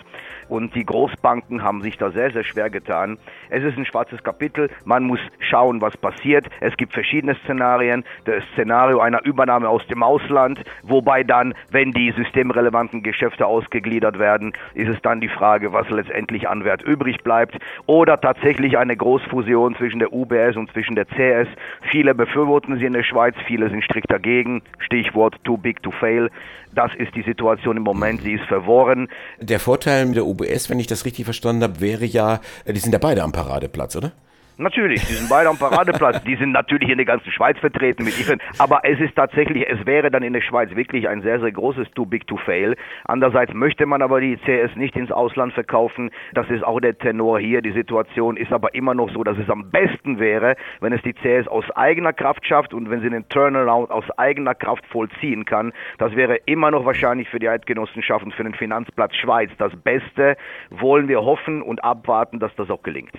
Und 0.48 0.76
die 0.76 0.86
Großbanken 0.86 1.64
haben 1.64 1.82
sich 1.82 1.98
da 1.98 2.12
sehr, 2.12 2.32
sehr 2.32 2.44
schwer 2.44 2.70
getan. 2.70 3.18
Es 3.50 3.64
ist 3.64 3.78
ein 3.78 3.86
schwarzes 3.86 4.24
Kapitel. 4.24 4.70
Man 4.86 5.04
muss 5.04 5.20
schauen, 5.40 5.82
was 5.82 5.98
passiert. 5.98 6.48
Es 6.62 6.76
gibt 6.78 6.83
gibt 6.84 6.94
verschiedene 6.94 7.36
Szenarien. 7.46 8.04
Das 8.26 8.44
Szenario 8.52 9.00
einer 9.00 9.24
Übernahme 9.24 9.70
aus 9.70 9.88
dem 9.88 10.04
Ausland, 10.04 10.60
wobei 10.82 11.24
dann, 11.24 11.54
wenn 11.72 11.94
die 11.94 12.12
systemrelevanten 12.12 13.04
Geschäfte 13.04 13.46
ausgegliedert 13.46 14.20
werden, 14.20 14.52
ist 14.74 14.90
es 14.90 15.02
dann 15.02 15.22
die 15.22 15.30
Frage, 15.30 15.72
was 15.72 15.90
letztendlich 15.90 16.50
an 16.50 16.66
Wert 16.66 16.82
übrig 16.84 17.24
bleibt. 17.24 17.58
Oder 17.86 18.20
tatsächlich 18.20 18.78
eine 18.78 18.98
Großfusion 18.98 19.78
zwischen 19.78 20.00
der 20.00 20.12
UBS 20.12 20.58
und 20.58 20.70
zwischen 20.74 20.96
der 20.96 21.06
CS. 21.06 21.48
Viele 21.90 22.14
befürworten 22.14 22.78
sie 22.78 22.86
in 22.86 22.94
der 22.94 23.04
Schweiz, 23.04 23.36
viele 23.48 23.70
sind 23.70 23.86
strikt 23.86 24.12
dagegen. 24.12 24.62
Stichwort 24.80 25.38
too 25.46 25.56
big 25.56 25.82
to 25.84 25.92
fail. 25.92 26.30
Das 26.76 26.92
ist 26.98 27.16
die 27.16 27.22
Situation 27.22 27.78
im 27.78 27.84
Moment, 27.84 28.24
sie 28.24 28.34
ist 28.34 28.46
verworren. 28.46 29.08
Der 29.40 29.62
Vorteil 29.62 30.06
mit 30.06 30.18
der 30.18 30.26
UBS, 30.26 30.70
wenn 30.70 30.80
ich 30.80 30.88
das 30.88 31.06
richtig 31.06 31.24
verstanden 31.24 31.64
habe, 31.64 31.80
wäre 31.80 32.04
ja, 32.04 32.42
die 32.68 32.80
sind 32.80 32.92
ja 32.92 33.00
beide 33.00 33.24
am 33.24 33.32
Paradeplatz, 33.32 33.96
oder? 33.96 34.12
Natürlich, 34.58 35.02
die 35.08 35.14
sind 35.14 35.30
beide 35.30 35.50
am 35.50 35.58
Paradeplatz. 35.58 36.24
Die 36.26 36.36
sind 36.36 36.52
natürlich 36.52 36.90
in 36.90 36.98
der 36.98 37.08
ganzen 37.08 37.32
Schweiz 37.32 37.58
vertreten 37.58 38.04
mit 38.04 38.20
Ethan. 38.20 38.40
Aber 38.60 38.82
es 38.84 39.00
ist 39.00 39.16
tatsächlich, 39.16 39.68
es 39.68 39.84
wäre 39.88 40.12
dann 40.12 40.22
in 40.22 40.34
der 40.34 40.42
Schweiz 40.42 40.76
wirklich 40.76 41.10
ein 41.10 41.24
sehr, 41.24 41.40
sehr 41.40 41.52
großes 41.52 41.90
Too 41.96 42.06
Big 42.06 42.28
to 42.28 42.38
Fail. 42.38 42.76
Andererseits 43.06 43.52
möchte 43.56 43.88
man 43.88 44.04
aber 44.04 44.22
die 44.22 44.38
CS 44.38 44.76
nicht 44.76 44.96
ins 44.96 45.12
Ausland 45.12 45.54
verkaufen. 45.54 46.12
Das 46.36 46.48
ist 46.52 46.64
auch 46.64 46.80
der 46.80 46.96
Tenor 46.96 47.40
hier. 47.40 47.64
Die 47.64 47.72
Situation 47.72 48.38
ist 48.38 48.54
aber 48.54 48.76
immer 48.76 48.94
noch 48.94 49.10
so, 49.10 49.24
dass 49.24 49.40
es 49.40 49.50
am 49.50 49.72
besten 49.72 50.20
wäre, 50.20 50.56
wenn 50.82 50.94
es 50.94 51.02
die 51.02 51.14
CS 51.14 51.48
aus 51.48 51.66
eigener 51.72 52.14
Kraft 52.14 52.46
schafft 52.46 52.76
und 52.76 52.92
wenn 52.92 53.02
sie 53.02 53.10
den 53.10 53.28
Turnaround 53.30 53.90
aus 53.90 54.06
eigener 54.20 54.54
Kraft 54.54 54.86
vollziehen 54.86 55.46
kann. 55.46 55.74
Das 55.98 56.16
wäre 56.16 56.36
immer 56.46 56.70
noch 56.70 56.86
wahrscheinlich 56.86 57.28
für 57.28 57.40
die 57.40 57.50
Eidgenossenschaft 57.50 58.24
und 58.24 58.36
für 58.36 58.44
den 58.44 58.54
Finanzplatz 58.54 59.16
Schweiz 59.16 59.50
das 59.58 59.76
Beste. 59.76 60.38
Wollen 60.70 61.08
wir 61.08 61.24
hoffen 61.24 61.64
und 61.64 61.84
abwarten, 61.84 62.40
dass 62.40 62.54
das 62.56 62.70
auch 62.70 62.84
gelingt. 62.84 63.14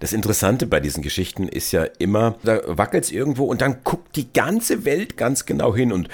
Das 0.00 0.12
Interessante 0.12 0.66
bei 0.66 0.80
diesen 0.80 1.02
Geschichten 1.02 1.48
ist 1.48 1.72
ja 1.72 1.84
immer, 1.98 2.36
da 2.42 2.60
wackelt 2.66 3.04
es 3.04 3.10
irgendwo 3.10 3.44
und 3.44 3.60
dann 3.60 3.78
guckt 3.84 4.16
die 4.16 4.32
ganze 4.32 4.84
Welt 4.84 5.16
ganz 5.16 5.46
genau 5.46 5.74
hin 5.74 5.92
und 5.92 6.08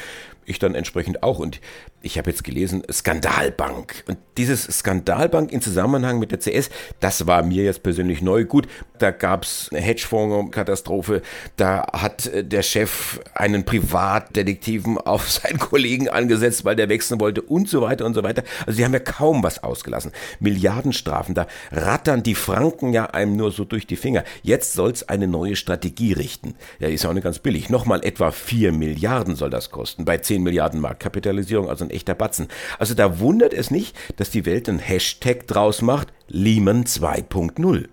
ich 0.47 0.59
dann 0.59 0.75
entsprechend 0.75 1.23
auch. 1.23 1.39
Und 1.39 1.61
ich 2.03 2.19
habe 2.19 2.31
jetzt 2.31 2.45
gelesen, 2.45 2.83
Skandalbank. 2.91 4.05
Und 4.09 4.19
dieses 4.37 4.65
Skandalbank 4.65 5.53
in 5.53 5.63
Zusammenhang 5.63 6.19
mit 6.19 6.33
der 6.33 6.41
CS, 6.41 6.71
das 7.01 7.27
war 7.27 7.43
mir 7.43 7.65
jetzt 7.65 7.83
persönlich 7.83 8.23
neu. 8.23 8.45
Gut, 8.45 8.67
da 8.99 9.11
gab 9.11 9.45
es 9.45 9.69
eine 9.71 9.81
Hedgefonds-Katastrophe, 9.81 11.23
da 11.57 11.87
hat 11.93 12.27
äh, 12.27 12.45
der 12.45 12.63
Chef 12.63 13.21
einen 13.35 13.65
Privatdetektiven 13.65 14.99
auf 14.99 15.31
seinen 15.31 15.59
Kollegen 15.59 16.09
angesetzt, 16.09 16.65
weil 16.65 16.77
der 16.77 16.89
wechseln 16.89 17.21
wollte 17.21 17.43
und 17.43 17.69
so 17.69 17.83
weiter 17.83 18.05
und 18.05 18.15
so 18.15 18.23
weiter. 18.23 18.43
Also 18.67 18.79
die 18.79 18.85
haben 18.85 18.93
ja 18.93 19.01
kaum 19.01 19.43
was 19.43 19.63
ausgelassen. 19.63 20.13
Milliardenstrafen, 20.41 21.35
da 21.35 21.47
rattern 21.71 22.23
die 22.23 22.35
Franken 22.35 22.93
ja 22.93 23.07
einem 23.07 23.37
nur 23.37 23.53
so 23.53 23.65
durch 23.65 23.87
die 23.87 23.97
Finger. 23.97 24.25
Jetzt 24.43 24.73
soll 24.73 24.91
es 24.91 25.09
eine 25.09 25.29
neue 25.29 25.57
Strategie 25.57 26.13
richten. 26.13 26.55
Ja, 26.79 26.89
ist 26.89 27.05
ja 27.05 27.11
auch 27.11 27.15
nicht 27.15 27.25
ganz 27.25 27.39
billig. 27.39 27.71
Nochmal 27.71 28.05
etwa 28.05 28.31
4 28.31 28.73
Milliarden 28.73 29.37
soll 29.37 29.51
das 29.51 29.71
kosten, 29.71 30.05
bei 30.05 30.19
10 30.19 30.42
Milliarden 30.43 30.81
Marktkapitalisierung, 30.81 31.69
also 31.69 31.85
ein 31.85 31.91
echter 31.91 32.15
Batzen. 32.15 32.49
Also 32.79 32.95
da 32.95 33.19
wundert 33.19 33.55
es 33.55 33.71
nicht, 33.71 33.97
dass 34.17 34.31
die 34.31 34.47
Welt 34.47 34.69
einen 34.69 34.79
Hashtag 34.79 35.47
draus 35.47 35.83
macht, 35.83 36.13
Lehman 36.29 36.85
2.0 36.85 37.89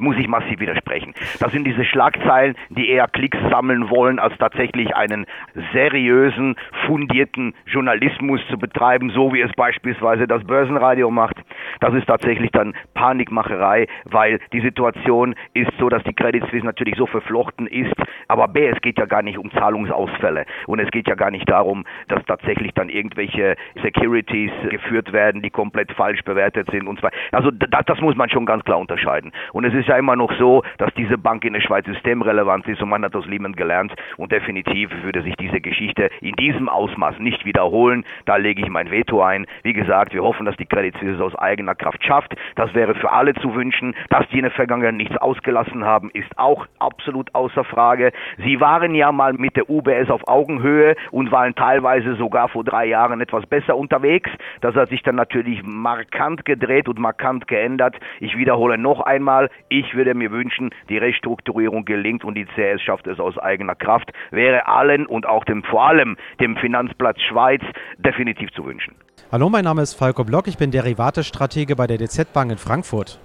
muss 0.00 0.16
ich 0.16 0.28
massiv 0.28 0.60
widersprechen. 0.60 1.14
Das 1.38 1.52
sind 1.52 1.64
diese 1.64 1.84
Schlagzeilen, 1.84 2.56
die 2.70 2.88
eher 2.88 3.08
Klicks 3.08 3.38
sammeln 3.50 3.90
wollen, 3.90 4.18
als 4.18 4.36
tatsächlich 4.38 4.94
einen 4.94 5.26
seriösen, 5.72 6.56
fundierten 6.86 7.54
Journalismus 7.66 8.40
zu 8.50 8.58
betreiben, 8.58 9.10
so 9.10 9.32
wie 9.32 9.40
es 9.40 9.52
beispielsweise 9.52 10.26
das 10.26 10.44
Börsenradio 10.44 11.10
macht. 11.10 11.36
Das 11.80 11.94
ist 11.94 12.06
tatsächlich 12.06 12.50
dann 12.52 12.74
Panikmacherei, 12.94 13.86
weil 14.04 14.40
die 14.52 14.60
Situation 14.60 15.34
ist 15.54 15.70
so, 15.78 15.88
dass 15.88 16.02
die 16.04 16.14
Credit 16.14 16.44
Suisse 16.50 16.64
natürlich 16.64 16.96
so 16.96 17.06
verflochten 17.06 17.66
ist, 17.66 17.94
aber 18.28 18.48
B, 18.48 18.66
es 18.66 18.80
geht 18.80 18.98
ja 18.98 19.06
gar 19.06 19.22
nicht 19.22 19.38
um 19.38 19.50
Zahlungsausfälle 19.52 20.46
und 20.66 20.78
es 20.78 20.90
geht 20.90 21.08
ja 21.08 21.14
gar 21.14 21.30
nicht 21.30 21.48
darum, 21.48 21.84
dass 22.08 22.24
tatsächlich 22.26 22.72
dann 22.74 22.88
irgendwelche 22.88 23.56
Securities 23.82 24.52
geführt 24.70 25.12
werden, 25.12 25.42
die 25.42 25.50
komplett 25.50 25.92
falsch 25.92 26.22
bewertet 26.22 26.68
sind 26.70 26.86
und 26.86 26.98
zwar. 27.00 27.10
Also 27.32 27.50
das, 27.50 27.84
das 27.86 28.00
muss 28.00 28.16
man 28.16 28.30
schon 28.30 28.46
ganz 28.46 28.64
klar 28.64 28.78
unterscheiden. 28.78 29.32
Und 29.52 29.64
es 29.64 29.74
ist 29.74 29.88
ja 29.90 29.98
immer 29.98 30.16
noch 30.16 30.32
so, 30.38 30.62
dass 30.78 30.92
diese 30.94 31.18
Bank 31.18 31.44
in 31.44 31.52
der 31.52 31.60
Schweiz 31.60 31.84
systemrelevant 31.84 32.66
ist 32.68 32.80
und 32.80 32.88
man 32.88 33.04
hat 33.04 33.14
aus 33.14 33.26
Lehman 33.26 33.54
gelernt 33.54 33.92
und 34.16 34.32
definitiv 34.32 34.90
würde 35.02 35.22
sich 35.22 35.34
diese 35.36 35.60
Geschichte 35.60 36.08
in 36.20 36.34
diesem 36.36 36.68
Ausmaß 36.68 37.18
nicht 37.18 37.44
wiederholen. 37.44 38.04
Da 38.24 38.36
lege 38.36 38.62
ich 38.62 38.68
mein 38.68 38.90
Veto 38.90 39.22
ein. 39.22 39.46
Wie 39.62 39.72
gesagt, 39.72 40.14
wir 40.14 40.22
hoffen, 40.22 40.46
dass 40.46 40.56
die 40.56 40.66
Credit 40.66 40.94
Suisse 40.98 41.22
aus 41.22 41.34
eigener 41.34 41.74
Kraft 41.74 42.04
schafft. 42.04 42.34
Das 42.54 42.72
wäre 42.74 42.94
für 42.94 43.10
alle 43.10 43.34
zu 43.34 43.54
wünschen. 43.54 43.94
Dass 44.08 44.28
die 44.28 44.36
in 44.36 44.44
der 44.44 44.52
Vergangenheit 44.52 44.94
nichts 44.94 45.16
ausgelassen 45.16 45.84
haben, 45.84 46.10
ist 46.10 46.38
auch 46.38 46.66
absolut 46.78 47.34
außer 47.34 47.64
Frage. 47.64 48.12
Sie 48.38 48.60
waren 48.60 48.94
ja 48.94 49.12
mal 49.12 49.32
mit 49.32 49.56
der 49.56 49.68
UBS 49.68 50.08
auf 50.10 50.26
Augenhöhe 50.28 50.94
und 51.10 51.32
waren 51.32 51.54
teilweise 51.54 52.14
sogar 52.14 52.48
vor 52.48 52.64
drei 52.64 52.86
Jahren 52.86 53.20
etwas 53.20 53.44
besser 53.46 53.76
unterwegs. 53.76 54.30
Das 54.60 54.74
hat 54.74 54.90
sich 54.90 55.02
dann 55.02 55.16
natürlich 55.16 55.62
markant 55.64 56.44
gedreht 56.44 56.88
und 56.88 56.98
markant 56.98 57.48
geändert. 57.48 57.96
Ich 58.20 58.36
wiederhole 58.36 58.78
noch 58.78 59.00
einmal, 59.00 59.50
ich 59.68 59.79
würde 59.94 60.14
mir 60.14 60.30
wünschen, 60.30 60.70
die 60.88 60.98
Restrukturierung 60.98 61.84
gelingt 61.84 62.24
und 62.24 62.34
die 62.34 62.46
CS 62.46 62.82
schafft 62.82 63.06
es 63.06 63.18
aus 63.20 63.38
eigener 63.38 63.74
Kraft. 63.74 64.12
Wäre 64.30 64.66
allen 64.66 65.06
und 65.06 65.26
auch 65.26 65.44
dem, 65.44 65.62
vor 65.62 65.86
allem 65.86 66.16
dem 66.40 66.56
Finanzplatz 66.56 67.20
Schweiz 67.22 67.62
definitiv 67.98 68.50
zu 68.52 68.64
wünschen. 68.64 68.94
Hallo, 69.32 69.48
mein 69.48 69.64
Name 69.64 69.82
ist 69.82 69.94
Falco 69.94 70.24
Block, 70.24 70.48
ich 70.48 70.58
bin 70.58 70.70
Derivatestratege 70.70 71.76
bei 71.76 71.86
der 71.86 71.98
DZ 71.98 72.32
Bank 72.32 72.50
in 72.50 72.58
Frankfurt. 72.58 73.20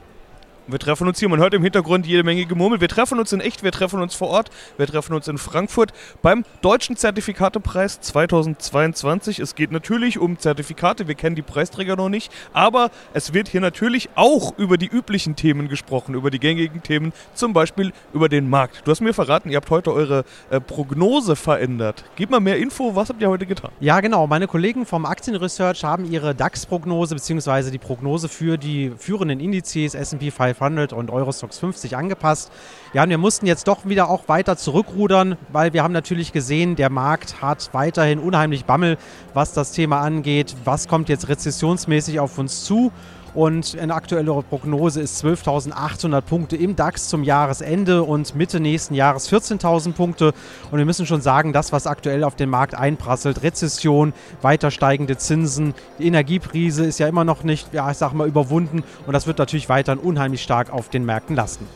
Wir 0.68 0.80
treffen 0.80 1.08
uns 1.08 1.20
hier, 1.20 1.30
man 1.30 1.40
hört 1.40 1.54
im 1.54 1.62
Hintergrund 1.62 2.08
jede 2.08 2.24
Menge 2.24 2.44
Gemurmel. 2.48 2.82
Wir 2.82 2.88
treffen 2.88 3.20
uns 3.20 3.32
in 3.32 3.40
echt, 3.40 3.62
wir 3.62 3.72
treffen 3.72 4.02
uns 4.02 4.16
vor 4.16 4.30
Ort, 4.30 4.50
wir 4.78 4.88
treffen 4.88 5.14
uns 5.14 5.28
in 5.28 5.38
Frankfurt 5.38 5.94
beim 6.24 6.44
Deutschen 6.64 6.98
Zertifikatepreis 6.98 8.02
2022. 8.02 9.38
Es 9.38 9.54
geht 9.54 9.72
natürlich 9.72 10.18
um 10.18 10.40
Zertifikate, 10.40 11.08
wir 11.08 11.14
kennen 11.14 11.36
die 11.36 11.44
Preisträger 11.44 11.96
noch 11.96 12.10
nicht, 12.10 12.32
aber 12.52 12.90
es 13.14 13.32
wird 13.32 13.48
hier 13.48 13.62
natürlich 13.62 14.10
auch 14.16 14.58
über 14.58 14.80
die 14.80 14.88
üblichen 14.88 15.36
Themen 15.36 15.70
gesprochen, 15.70 16.16
über 16.16 16.32
die 16.32 16.40
gängigen 16.40 16.82
Themen, 16.82 17.14
zum 17.36 17.54
Beispiel 17.54 17.94
über 18.12 18.28
den 18.28 18.50
Markt. 18.50 18.82
Du 18.86 18.92
hast 18.92 19.02
mir 19.02 19.14
verraten, 19.14 19.52
ihr 19.52 19.58
habt 19.58 19.70
heute 19.70 19.94
eure 19.94 20.26
äh, 20.50 20.60
Prognose 20.60 21.36
verändert. 21.36 22.06
Gib 22.16 22.32
mal 22.32 22.40
mehr 22.40 22.58
Info, 22.58 22.96
was 22.96 23.10
habt 23.10 23.22
ihr 23.22 23.30
heute 23.30 23.46
getan? 23.46 23.70
Ja, 23.82 24.00
genau. 24.00 24.26
Meine 24.26 24.48
Kollegen 24.48 24.88
vom 24.88 25.06
Aktienresearch 25.06 25.84
haben 25.84 26.12
ihre 26.12 26.34
DAX-Prognose 26.34 27.14
bzw. 27.14 27.70
die 27.70 27.78
Prognose 27.78 28.30
für 28.30 28.58
die 28.58 28.92
führenden 28.98 29.40
Indizes 29.40 29.94
S&P 29.94 30.32
500 30.32 30.55
500 30.56 30.94
und 30.94 31.12
Eurostox 31.12 31.60
50 31.60 31.98
angepasst. 31.98 32.52
Ja, 32.94 33.04
und 33.04 33.10
wir 33.10 33.18
mussten 33.18 33.46
jetzt 33.46 33.68
doch 33.68 33.86
wieder 33.86 34.10
auch 34.10 34.28
weiter 34.28 34.58
zurückrudern, 34.58 35.38
weil 35.52 35.74
wir 35.74 35.84
haben 35.84 35.94
natürlich 35.94 36.32
gesehen, 36.32 36.76
der 36.76 36.90
Markt 36.90 37.42
hat 37.42 37.70
weiterhin 37.74 38.20
unheimlich 38.20 38.66
Bammel, 38.66 38.98
was 39.34 39.54
das 39.54 39.72
Thema 39.74 40.02
angeht. 40.02 40.56
Was 40.64 40.88
kommt 40.88 41.10
jetzt 41.10 41.28
rezessionsmäßig 41.28 42.20
auf 42.20 42.38
uns 42.38 42.64
zu? 42.64 42.92
Und 43.36 43.78
eine 43.78 43.94
aktuelle 43.94 44.32
Prognose 44.44 45.02
ist 45.02 45.24
12.800 45.24 46.22
Punkte 46.22 46.56
im 46.56 46.78
DAX 46.78 47.10
zum 47.10 47.24
Jahresende 47.24 48.04
und 48.04 48.34
Mitte 48.34 48.62
nächsten 48.62 48.96
Jahres 48.96 49.30
14.000 49.30 49.92
Punkte. 49.92 50.34
Und 50.72 50.78
wir 50.78 50.86
müssen 50.86 51.06
schon 51.06 51.20
sagen, 51.20 51.52
das, 51.52 51.74
was 51.74 51.86
aktuell 51.86 52.24
auf 52.24 52.38
den 52.38 52.50
Markt 52.50 52.76
einprasselt, 52.76 53.44
Rezession, 53.44 54.14
weiter 54.42 54.72
steigende 54.72 55.18
Zinsen, 55.18 55.74
die 56.00 56.08
Energiekrise 56.08 56.86
ist 56.86 56.98
ja 56.98 57.10
immer 57.10 57.26
noch 57.26 57.44
nicht, 57.44 57.74
ja, 57.74 57.92
ich 57.92 57.98
sag 57.98 58.14
mal, 58.14 58.26
überwunden. 58.26 58.84
Und 59.06 59.12
das 59.12 59.28
wird 59.28 59.38
natürlich 59.38 59.68
weiterhin 59.68 60.00
unheimlich 60.00 60.42
stark 60.42 60.72
auf 60.72 60.88
den 60.88 61.04
Märkten 61.06 61.36
lasten. 61.36 61.68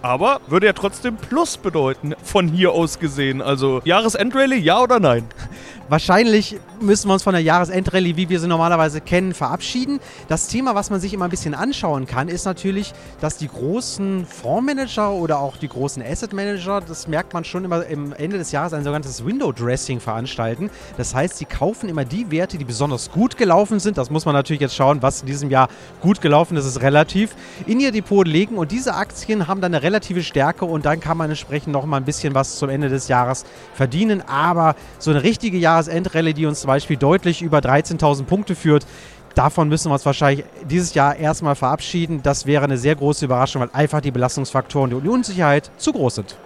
Aber 0.00 0.40
würde 0.46 0.66
ja 0.66 0.72
trotzdem 0.72 1.16
Plus 1.16 1.56
bedeuten, 1.56 2.14
von 2.22 2.46
hier 2.46 2.72
aus 2.72 2.98
gesehen. 2.98 3.42
Also 3.42 3.80
Jahresendrallye, 3.84 4.56
ja 4.58 4.80
oder 4.80 5.00
nein? 5.00 5.24
Wahrscheinlich 5.90 6.60
müssen 6.82 7.08
wir 7.08 7.14
uns 7.14 7.22
von 7.22 7.32
der 7.32 7.42
Jahresendrallye, 7.42 8.14
wie 8.16 8.28
wir 8.28 8.40
sie 8.40 8.46
normalerweise 8.46 9.00
kennen, 9.00 9.32
verabschieden. 9.32 10.00
Das 10.28 10.48
Thema, 10.48 10.74
was 10.74 10.90
man 10.90 11.00
sich 11.00 11.14
immer 11.14 11.24
ein 11.24 11.30
bisschen 11.30 11.54
anschauen 11.54 12.06
kann, 12.06 12.28
ist 12.28 12.44
natürlich, 12.44 12.92
dass 13.22 13.38
die 13.38 13.48
großen 13.48 14.26
Fondsmanager 14.26 15.12
oder 15.12 15.38
auch 15.38 15.56
die 15.56 15.68
großen 15.68 16.02
Asset 16.02 16.34
Manager, 16.34 16.82
das 16.82 17.08
merkt 17.08 17.32
man 17.32 17.42
schon 17.42 17.64
immer 17.64 17.84
am 17.90 18.12
Ende 18.12 18.36
des 18.36 18.52
Jahres, 18.52 18.74
ein 18.74 18.84
sogenanntes 18.84 19.24
Window 19.24 19.50
Dressing 19.50 19.98
veranstalten. 19.98 20.68
Das 20.98 21.14
heißt, 21.14 21.38
sie 21.38 21.46
kaufen 21.46 21.88
immer 21.88 22.04
die 22.04 22.30
Werte, 22.30 22.58
die 22.58 22.66
besonders 22.66 23.10
gut 23.10 23.38
gelaufen 23.38 23.80
sind. 23.80 23.96
Das 23.96 24.10
muss 24.10 24.26
man 24.26 24.34
natürlich 24.34 24.60
jetzt 24.60 24.76
schauen, 24.76 25.00
was 25.00 25.22
in 25.22 25.26
diesem 25.26 25.48
Jahr 25.48 25.68
gut 26.02 26.20
gelaufen 26.20 26.58
ist, 26.58 26.66
ist 26.66 26.82
relativ, 26.82 27.34
in 27.66 27.80
ihr 27.80 27.92
Depot 27.92 28.26
legen 28.26 28.58
und 28.58 28.72
diese 28.72 28.94
Aktien 28.94 29.48
haben 29.48 29.62
dann 29.62 29.74
eine 29.74 29.82
relative 29.82 30.22
Stärke 30.22 30.66
und 30.66 30.84
dann 30.84 31.00
kann 31.00 31.16
man 31.16 31.30
entsprechend 31.30 31.72
noch 31.72 31.86
mal 31.86 31.96
ein 31.96 32.04
bisschen 32.04 32.34
was 32.34 32.58
zum 32.58 32.68
Ende 32.68 32.90
des 32.90 33.08
Jahres 33.08 33.46
verdienen. 33.72 34.22
Aber 34.28 34.76
so 34.98 35.10
eine 35.10 35.22
richtige 35.22 35.56
Jahres 35.56 35.77
Jahresendrallye, 35.78 36.32
die 36.34 36.46
uns 36.46 36.60
zum 36.60 36.68
Beispiel 36.68 36.96
deutlich 36.96 37.42
über 37.42 37.58
13.000 37.58 38.24
Punkte 38.24 38.54
führt. 38.54 38.86
Davon 39.34 39.68
müssen 39.68 39.88
wir 39.88 39.94
uns 39.94 40.06
wahrscheinlich 40.06 40.44
dieses 40.68 40.94
Jahr 40.94 41.16
erstmal 41.16 41.54
verabschieden. 41.54 42.20
Das 42.22 42.46
wäre 42.46 42.64
eine 42.64 42.76
sehr 42.76 42.96
große 42.96 43.24
Überraschung, 43.24 43.62
weil 43.62 43.70
einfach 43.72 44.00
die 44.00 44.10
Belastungsfaktoren 44.10 44.92
und 44.92 45.04
die 45.04 45.08
Unsicherheit 45.08 45.70
zu 45.76 45.92
groß 45.92 46.16
sind. 46.16 46.36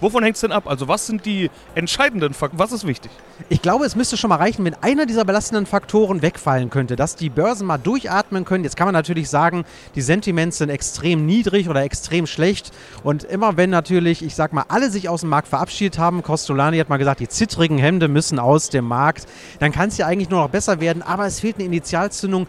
Wovon 0.00 0.22
hängt 0.22 0.36
es 0.36 0.42
denn 0.42 0.52
ab? 0.52 0.66
Also 0.66 0.88
was 0.88 1.06
sind 1.06 1.24
die 1.24 1.50
entscheidenden 1.74 2.34
Faktoren? 2.34 2.58
Was 2.58 2.72
ist 2.72 2.86
wichtig? 2.86 3.10
Ich 3.48 3.62
glaube, 3.62 3.84
es 3.84 3.96
müsste 3.96 4.16
schon 4.16 4.28
mal 4.28 4.36
reichen, 4.36 4.64
wenn 4.64 4.74
einer 4.74 5.06
dieser 5.06 5.24
belastenden 5.24 5.66
Faktoren 5.66 6.22
wegfallen 6.22 6.70
könnte, 6.70 6.96
dass 6.96 7.16
die 7.16 7.30
Börsen 7.30 7.66
mal 7.66 7.78
durchatmen 7.78 8.44
können. 8.44 8.64
Jetzt 8.64 8.76
kann 8.76 8.86
man 8.86 8.94
natürlich 8.94 9.28
sagen, 9.28 9.64
die 9.94 10.02
Sentiments 10.02 10.58
sind 10.58 10.68
extrem 10.68 11.24
niedrig 11.26 11.68
oder 11.68 11.82
extrem 11.82 12.26
schlecht. 12.26 12.72
Und 13.02 13.24
immer 13.24 13.56
wenn 13.56 13.70
natürlich, 13.70 14.22
ich 14.22 14.34
sag 14.34 14.52
mal, 14.52 14.64
alle 14.68 14.90
sich 14.90 15.08
aus 15.08 15.22
dem 15.22 15.30
Markt 15.30 15.48
verabschiedet 15.48 15.98
haben, 15.98 16.22
Costolani 16.22 16.78
hat 16.78 16.88
mal 16.88 16.96
gesagt, 16.96 17.20
die 17.20 17.28
zittrigen 17.28 17.78
Hemde 17.78 18.08
müssen 18.08 18.38
aus 18.38 18.70
dem 18.70 18.86
Markt, 18.86 19.26
dann 19.60 19.72
kann 19.72 19.88
es 19.88 19.96
ja 19.96 20.06
eigentlich 20.06 20.30
nur 20.30 20.42
noch 20.42 20.50
besser 20.50 20.80
werden. 20.80 21.02
Aber 21.02 21.26
es 21.26 21.40
fehlt 21.40 21.56
eine 21.56 21.64
Initialzündung 21.64 22.46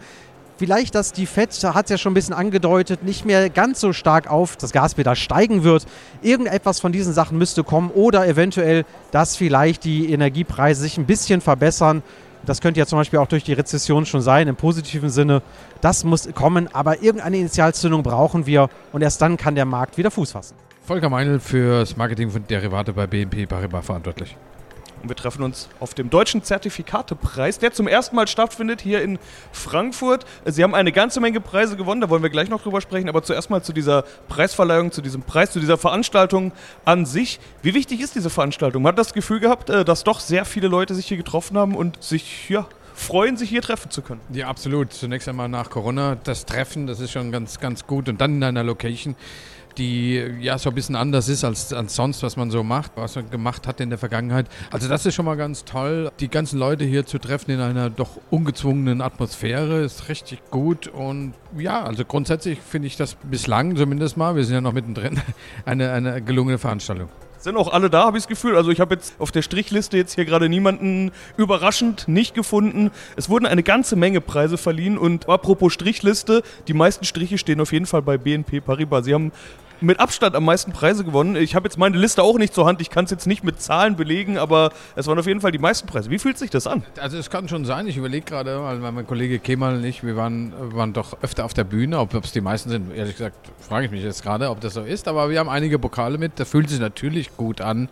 vielleicht, 0.58 0.94
dass 0.94 1.12
die 1.12 1.24
FED, 1.24 1.64
hat 1.64 1.86
es 1.86 1.90
ja 1.90 1.98
schon 1.98 2.12
ein 2.12 2.14
bisschen 2.14 2.34
angedeutet, 2.34 3.02
nicht 3.02 3.24
mehr 3.24 3.48
ganz 3.48 3.80
so 3.80 3.92
stark 3.92 4.30
auf 4.30 4.56
das 4.56 4.72
Gas 4.72 4.98
wieder 4.98 5.16
steigen 5.16 5.64
wird. 5.64 5.86
Irgendetwas 6.20 6.80
von 6.80 6.92
diesen 6.92 7.12
Sachen 7.14 7.38
müsste 7.38 7.64
kommen 7.64 7.90
oder 7.90 8.26
eventuell, 8.26 8.84
dass 9.10 9.36
vielleicht 9.36 9.84
die 9.84 10.12
Energiepreise 10.12 10.82
sich 10.82 10.98
ein 10.98 11.06
bisschen 11.06 11.40
verbessern. 11.40 12.02
Das 12.44 12.60
könnte 12.60 12.80
ja 12.80 12.86
zum 12.86 12.98
Beispiel 12.98 13.18
auch 13.18 13.26
durch 13.26 13.44
die 13.44 13.52
Rezession 13.52 14.06
schon 14.06 14.20
sein, 14.20 14.48
im 14.48 14.56
positiven 14.56 15.10
Sinne. 15.10 15.42
Das 15.80 16.04
muss 16.04 16.28
kommen, 16.34 16.68
aber 16.72 17.02
irgendeine 17.02 17.38
Initialzündung 17.38 18.02
brauchen 18.02 18.46
wir 18.46 18.68
und 18.92 19.02
erst 19.02 19.22
dann 19.22 19.36
kann 19.36 19.54
der 19.54 19.64
Markt 19.64 19.98
wieder 19.98 20.10
Fuß 20.10 20.32
fassen. 20.32 20.54
Volker 20.86 21.10
Meinl 21.10 21.40
für 21.40 21.80
das 21.80 21.96
Marketing 21.96 22.30
von 22.30 22.46
Derivate 22.46 22.92
bei 22.92 23.06
BNP 23.06 23.46
Paribas 23.46 23.84
verantwortlich. 23.84 24.36
Und 25.02 25.08
wir 25.08 25.16
treffen 25.16 25.42
uns 25.42 25.68
auf 25.80 25.94
dem 25.94 26.10
Deutschen 26.10 26.42
Zertifikatepreis, 26.42 27.58
der 27.58 27.72
zum 27.72 27.88
ersten 27.88 28.16
Mal 28.16 28.28
stattfindet 28.28 28.80
hier 28.80 29.02
in 29.02 29.18
Frankfurt. 29.52 30.24
Sie 30.44 30.62
haben 30.62 30.74
eine 30.74 30.92
ganze 30.92 31.20
Menge 31.20 31.40
Preise 31.40 31.76
gewonnen, 31.76 32.00
da 32.00 32.10
wollen 32.10 32.22
wir 32.22 32.30
gleich 32.30 32.48
noch 32.48 32.62
drüber 32.62 32.80
sprechen. 32.80 33.08
Aber 33.08 33.22
zuerst 33.22 33.50
mal 33.50 33.62
zu 33.62 33.72
dieser 33.72 34.02
Preisverleihung, 34.28 34.92
zu 34.92 35.02
diesem 35.02 35.22
Preis, 35.22 35.50
zu 35.50 35.60
dieser 35.60 35.78
Veranstaltung 35.78 36.52
an 36.84 37.06
sich. 37.06 37.40
Wie 37.62 37.74
wichtig 37.74 38.00
ist 38.00 38.14
diese 38.14 38.30
Veranstaltung? 38.30 38.82
Man 38.82 38.92
hat 38.92 38.98
das 38.98 39.12
Gefühl 39.12 39.40
gehabt, 39.40 39.70
äh, 39.70 39.84
dass 39.84 40.04
doch 40.04 40.20
sehr 40.20 40.44
viele 40.44 40.68
Leute 40.68 40.94
sich 40.94 41.06
hier 41.06 41.16
getroffen 41.16 41.56
haben 41.56 41.74
und 41.74 42.02
sich, 42.02 42.48
ja, 42.48 42.66
freuen, 42.98 43.36
sich 43.36 43.48
hier 43.48 43.62
treffen 43.62 43.90
zu 43.90 44.02
können. 44.02 44.20
Ja, 44.32 44.48
absolut. 44.48 44.92
Zunächst 44.92 45.28
einmal 45.28 45.48
nach 45.48 45.70
Corona 45.70 46.16
das 46.24 46.44
Treffen, 46.44 46.86
das 46.86 47.00
ist 47.00 47.12
schon 47.12 47.30
ganz, 47.30 47.60
ganz 47.60 47.86
gut. 47.86 48.08
Und 48.08 48.20
dann 48.20 48.36
in 48.36 48.44
einer 48.44 48.64
Location, 48.64 49.14
die 49.78 50.22
ja 50.40 50.58
so 50.58 50.70
ein 50.70 50.74
bisschen 50.74 50.96
anders 50.96 51.28
ist 51.28 51.44
als, 51.44 51.72
als 51.72 51.94
sonst, 51.94 52.22
was 52.22 52.36
man 52.36 52.50
so 52.50 52.62
macht, 52.62 52.92
was 52.96 53.16
man 53.16 53.30
gemacht 53.30 53.66
hat 53.66 53.80
in 53.80 53.90
der 53.90 53.98
Vergangenheit. 53.98 54.46
Also 54.70 54.88
das 54.88 55.06
ist 55.06 55.14
schon 55.14 55.24
mal 55.24 55.36
ganz 55.36 55.64
toll, 55.64 56.10
die 56.20 56.28
ganzen 56.28 56.58
Leute 56.58 56.84
hier 56.84 57.06
zu 57.06 57.18
treffen 57.18 57.52
in 57.52 57.60
einer 57.60 57.90
doch 57.90 58.18
ungezwungenen 58.30 59.00
Atmosphäre, 59.00 59.82
ist 59.82 60.08
richtig 60.08 60.42
gut 60.50 60.88
und 60.88 61.34
ja, 61.56 61.82
also 61.82 62.04
grundsätzlich 62.04 62.60
finde 62.60 62.88
ich 62.88 62.96
das 62.96 63.14
bislang 63.14 63.76
zumindest 63.76 64.16
mal, 64.16 64.36
wir 64.36 64.44
sind 64.44 64.54
ja 64.54 64.60
noch 64.60 64.72
mittendrin, 64.72 65.20
eine, 65.64 65.92
eine 65.92 66.22
gelungene 66.22 66.58
Veranstaltung. 66.58 67.08
Sind 67.40 67.56
auch 67.56 67.72
alle 67.72 67.88
da, 67.88 68.04
habe 68.04 68.18
ich 68.18 68.24
das 68.24 68.28
Gefühl. 68.28 68.56
Also 68.56 68.72
ich 68.72 68.80
habe 68.80 68.96
jetzt 68.96 69.14
auf 69.20 69.30
der 69.30 69.42
Strichliste 69.42 69.96
jetzt 69.96 70.16
hier 70.16 70.24
gerade 70.24 70.48
niemanden 70.48 71.12
überraschend 71.36 72.08
nicht 72.08 72.34
gefunden. 72.34 72.90
Es 73.14 73.28
wurden 73.28 73.46
eine 73.46 73.62
ganze 73.62 73.94
Menge 73.94 74.20
Preise 74.20 74.58
verliehen 74.58 74.98
und 74.98 75.28
apropos 75.28 75.72
Strichliste, 75.72 76.42
die 76.66 76.74
meisten 76.74 77.04
Striche 77.04 77.38
stehen 77.38 77.60
auf 77.60 77.72
jeden 77.72 77.86
Fall 77.86 78.02
bei 78.02 78.18
BNP 78.18 78.60
Paribas. 78.60 79.04
Sie 79.04 79.14
haben 79.14 79.30
mit 79.80 80.00
Abstand 80.00 80.34
am 80.34 80.44
meisten 80.44 80.72
Preise 80.72 81.04
gewonnen. 81.04 81.36
Ich 81.36 81.54
habe 81.54 81.66
jetzt 81.66 81.78
meine 81.78 81.96
Liste 81.96 82.22
auch 82.22 82.38
nicht 82.38 82.54
zur 82.54 82.66
Hand, 82.66 82.80
ich 82.80 82.90
kann 82.90 83.04
es 83.04 83.10
jetzt 83.10 83.26
nicht 83.26 83.44
mit 83.44 83.60
Zahlen 83.60 83.96
belegen, 83.96 84.38
aber 84.38 84.72
es 84.96 85.06
waren 85.06 85.18
auf 85.18 85.26
jeden 85.26 85.40
Fall 85.40 85.52
die 85.52 85.58
meisten 85.58 85.86
Preise. 85.86 86.10
Wie 86.10 86.18
fühlt 86.18 86.38
sich 86.38 86.50
das 86.50 86.66
an? 86.66 86.84
Also 87.00 87.16
es 87.16 87.30
kann 87.30 87.48
schon 87.48 87.64
sein, 87.64 87.86
ich 87.86 87.96
überlege 87.96 88.24
gerade, 88.24 88.62
weil 88.62 88.78
mein 88.78 89.06
Kollege 89.06 89.38
Kemal 89.38 89.76
und 89.76 89.84
ich, 89.84 90.02
wir 90.02 90.16
waren, 90.16 90.52
waren 90.74 90.92
doch 90.92 91.22
öfter 91.22 91.44
auf 91.44 91.54
der 91.54 91.64
Bühne, 91.64 91.98
ob 91.98 92.14
es 92.14 92.32
die 92.32 92.40
meisten 92.40 92.70
sind, 92.70 92.94
ehrlich 92.94 93.16
gesagt, 93.16 93.36
frage 93.60 93.86
ich 93.86 93.90
mich 93.90 94.02
jetzt 94.02 94.22
gerade, 94.22 94.50
ob 94.50 94.60
das 94.60 94.74
so 94.74 94.82
ist, 94.82 95.08
aber 95.08 95.30
wir 95.30 95.38
haben 95.38 95.48
einige 95.48 95.78
Pokale 95.78 96.18
mit, 96.18 96.32
das 96.40 96.48
fühlt 96.48 96.68
sich 96.68 96.80
natürlich 96.80 97.36
gut 97.36 97.60
an, 97.60 97.88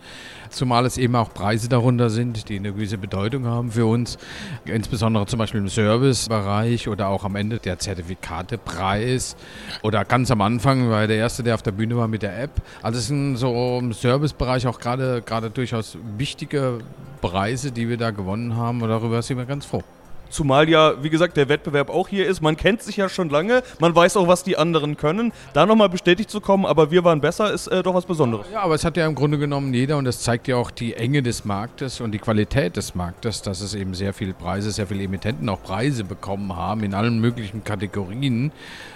zumal 0.49 0.85
es 0.85 0.97
eben 0.97 1.15
auch 1.15 1.33
Preise 1.33 1.69
darunter 1.69 2.09
sind, 2.09 2.49
die 2.49 2.57
eine 2.57 2.73
gewisse 2.73 2.97
Bedeutung 2.97 3.45
haben 3.45 3.71
für 3.71 3.85
uns, 3.85 4.17
insbesondere 4.65 5.25
zum 5.25 5.39
Beispiel 5.39 5.59
im 5.59 5.67
Servicebereich 5.67 6.87
oder 6.87 7.07
auch 7.07 7.23
am 7.23 7.35
Ende 7.35 7.59
der 7.59 7.79
Zertifikatepreis. 7.79 9.35
Oder 9.81 10.05
ganz 10.05 10.31
am 10.31 10.41
Anfang, 10.41 10.89
weil 10.89 11.07
der 11.07 11.17
erste, 11.17 11.43
der 11.43 11.55
auf 11.55 11.61
der 11.61 11.71
Bühne 11.77 11.95
war 11.95 12.07
mit 12.07 12.23
der 12.23 12.37
App. 12.41 12.51
Also 12.81 12.99
es 12.99 13.07
sind 13.07 13.37
so 13.37 13.77
im 13.79 13.93
Servicebereich 13.93 14.67
auch 14.67 14.79
gerade 14.79 15.49
durchaus 15.53 15.97
wichtige 16.17 16.79
Preise, 17.21 17.71
die 17.71 17.87
wir 17.87 17.97
da 17.97 18.11
gewonnen 18.11 18.55
haben 18.55 18.81
und 18.81 18.89
darüber 18.89 19.21
sind 19.21 19.37
wir 19.37 19.45
ganz 19.45 19.65
froh. 19.65 19.83
Zumal 20.29 20.69
ja, 20.69 21.01
wie 21.03 21.09
gesagt, 21.09 21.37
der 21.37 21.49
Wettbewerb 21.49 21.89
auch 21.89 22.07
hier 22.07 22.27
ist. 22.27 22.41
Man 22.41 22.57
kennt 22.57 22.81
sich 22.81 22.97
ja 22.97 23.09
schon 23.09 23.29
lange, 23.29 23.63
man 23.79 23.95
weiß 23.95 24.17
auch, 24.17 24.27
was 24.27 24.43
die 24.43 24.57
anderen 24.57 24.97
können. 24.97 25.31
Da 25.53 25.65
nochmal 25.65 25.89
bestätigt 25.89 26.29
zu 26.29 26.41
kommen, 26.41 26.65
aber 26.65 26.91
wir 26.91 27.03
waren 27.03 27.21
besser, 27.21 27.51
ist 27.51 27.67
äh, 27.67 27.83
doch 27.83 27.93
was 27.93 28.05
Besonderes. 28.05 28.47
Ja, 28.51 28.61
aber 28.61 28.75
es 28.75 28.85
hat 28.85 28.97
ja 28.97 29.05
im 29.07 29.15
Grunde 29.15 29.37
genommen 29.37 29.73
jeder 29.73 29.97
und 29.97 30.05
das 30.05 30.21
zeigt 30.21 30.47
ja 30.47 30.55
auch 30.55 30.71
die 30.71 30.93
Enge 30.93 31.23
des 31.23 31.45
Marktes 31.45 32.01
und 32.01 32.11
die 32.11 32.19
Qualität 32.19 32.77
des 32.77 32.95
Marktes, 32.95 33.41
dass 33.41 33.61
es 33.61 33.73
eben 33.73 33.93
sehr 33.93 34.13
viele 34.13 34.33
Preise, 34.33 34.71
sehr 34.71 34.87
viele 34.87 35.03
Emittenten 35.03 35.47
auch 35.49 35.61
Preise 35.61 36.03
bekommen 36.03 36.55
haben 36.55 36.83
in 36.83 36.93
allen 36.93 37.19
möglichen 37.19 37.63
Kategorien. 37.63 38.51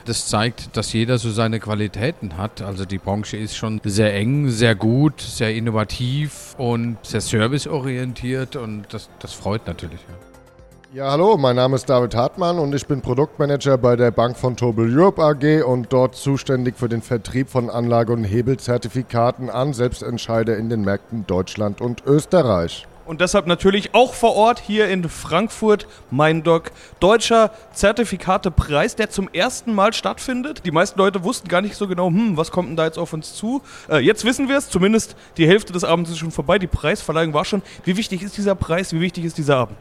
Das 0.06 0.28
zeigt, 0.28 0.76
dass 0.76 0.94
jeder 0.94 1.18
so 1.18 1.32
seine 1.32 1.60
Qualitäten 1.60 2.38
hat. 2.38 2.62
Also 2.62 2.86
die 2.86 2.98
Branche 2.98 3.38
ist 3.38 3.56
schon 3.56 3.80
sehr 3.84 4.14
eng, 4.16 4.50
sehr 4.50 4.76
gut, 4.76 5.22
sehr 5.22 5.54
innovativ 5.54 6.56
und 6.58 6.98
sehr 7.04 7.22
serviceorientiert 7.22 8.56
und 8.56 8.86
das, 8.92 9.10
das 9.20 9.34
freut 9.34 9.68
natürlich. 9.68 10.02
Ja. 10.02 10.31
Ja, 10.94 11.10
hallo, 11.10 11.38
mein 11.38 11.56
Name 11.56 11.78
ist 11.78 11.90
David 11.90 12.16
Hartmann 12.16 12.60
und 12.60 12.76
ich 12.76 12.86
bin 12.86 13.00
Produktmanager 13.00 13.78
bei 13.78 13.96
der 13.96 14.12
Bank 14.12 14.36
von 14.36 14.58
Tobel 14.58 14.94
Europe 14.94 15.24
AG 15.24 15.64
und 15.64 15.94
dort 15.94 16.18
zuständig 16.18 16.76
für 16.76 16.90
den 16.90 17.02
Vertrieb 17.02 17.50
von 17.50 17.70
Anlage- 17.70 18.12
und 18.12 18.26
Hebelzertifikaten 18.26 19.50
an 19.50 19.72
Selbstentscheider 19.72 20.58
in 20.58 20.68
den 20.68 20.82
Märkten 20.82 21.26
Deutschland 21.26 21.80
und 21.80 22.04
Österreich. 22.06 22.88
Und 23.06 23.22
deshalb 23.22 23.48
natürlich 23.48 23.96
auch 23.96 24.14
vor 24.14 24.36
Ort 24.36 24.60
hier 24.60 24.90
in 24.90 25.08
Frankfurt 25.08 25.88
mein 26.10 26.44
Doc 26.44 26.72
Deutscher 27.00 27.52
Zertifikatepreis, 27.72 28.98
der 28.98 29.10
zum 29.10 29.30
ersten 29.30 29.74
Mal 29.74 29.94
stattfindet. 29.94 30.66
Die 30.66 30.72
meisten 30.72 31.00
Leute 31.00 31.24
wussten 31.24 31.48
gar 31.48 31.62
nicht 31.62 31.76
so 31.76 31.88
genau, 31.88 32.08
hm, 32.08 32.36
was 32.36 32.52
kommt 32.52 32.68
denn 32.68 32.76
da 32.76 32.84
jetzt 32.84 33.00
auf 33.00 33.14
uns 33.14 33.34
zu. 33.34 33.62
Äh, 33.90 34.00
jetzt 34.00 34.26
wissen 34.26 34.50
wir 34.50 34.58
es, 34.58 34.70
zumindest 34.70 35.16
die 35.38 35.48
Hälfte 35.48 35.72
des 35.72 35.86
Abends 35.86 36.10
ist 36.10 36.18
schon 36.18 36.32
vorbei, 36.32 36.60
die 36.60 36.68
Preisverleihung 36.68 37.34
war 37.34 37.46
schon. 37.46 37.62
Wie 37.86 37.96
wichtig 37.96 38.24
ist 38.24 38.36
dieser 38.36 38.56
Preis, 38.56 38.92
wie 38.92 39.00
wichtig 39.00 39.24
ist 39.24 39.38
dieser 39.38 39.56
Abend? 39.56 39.78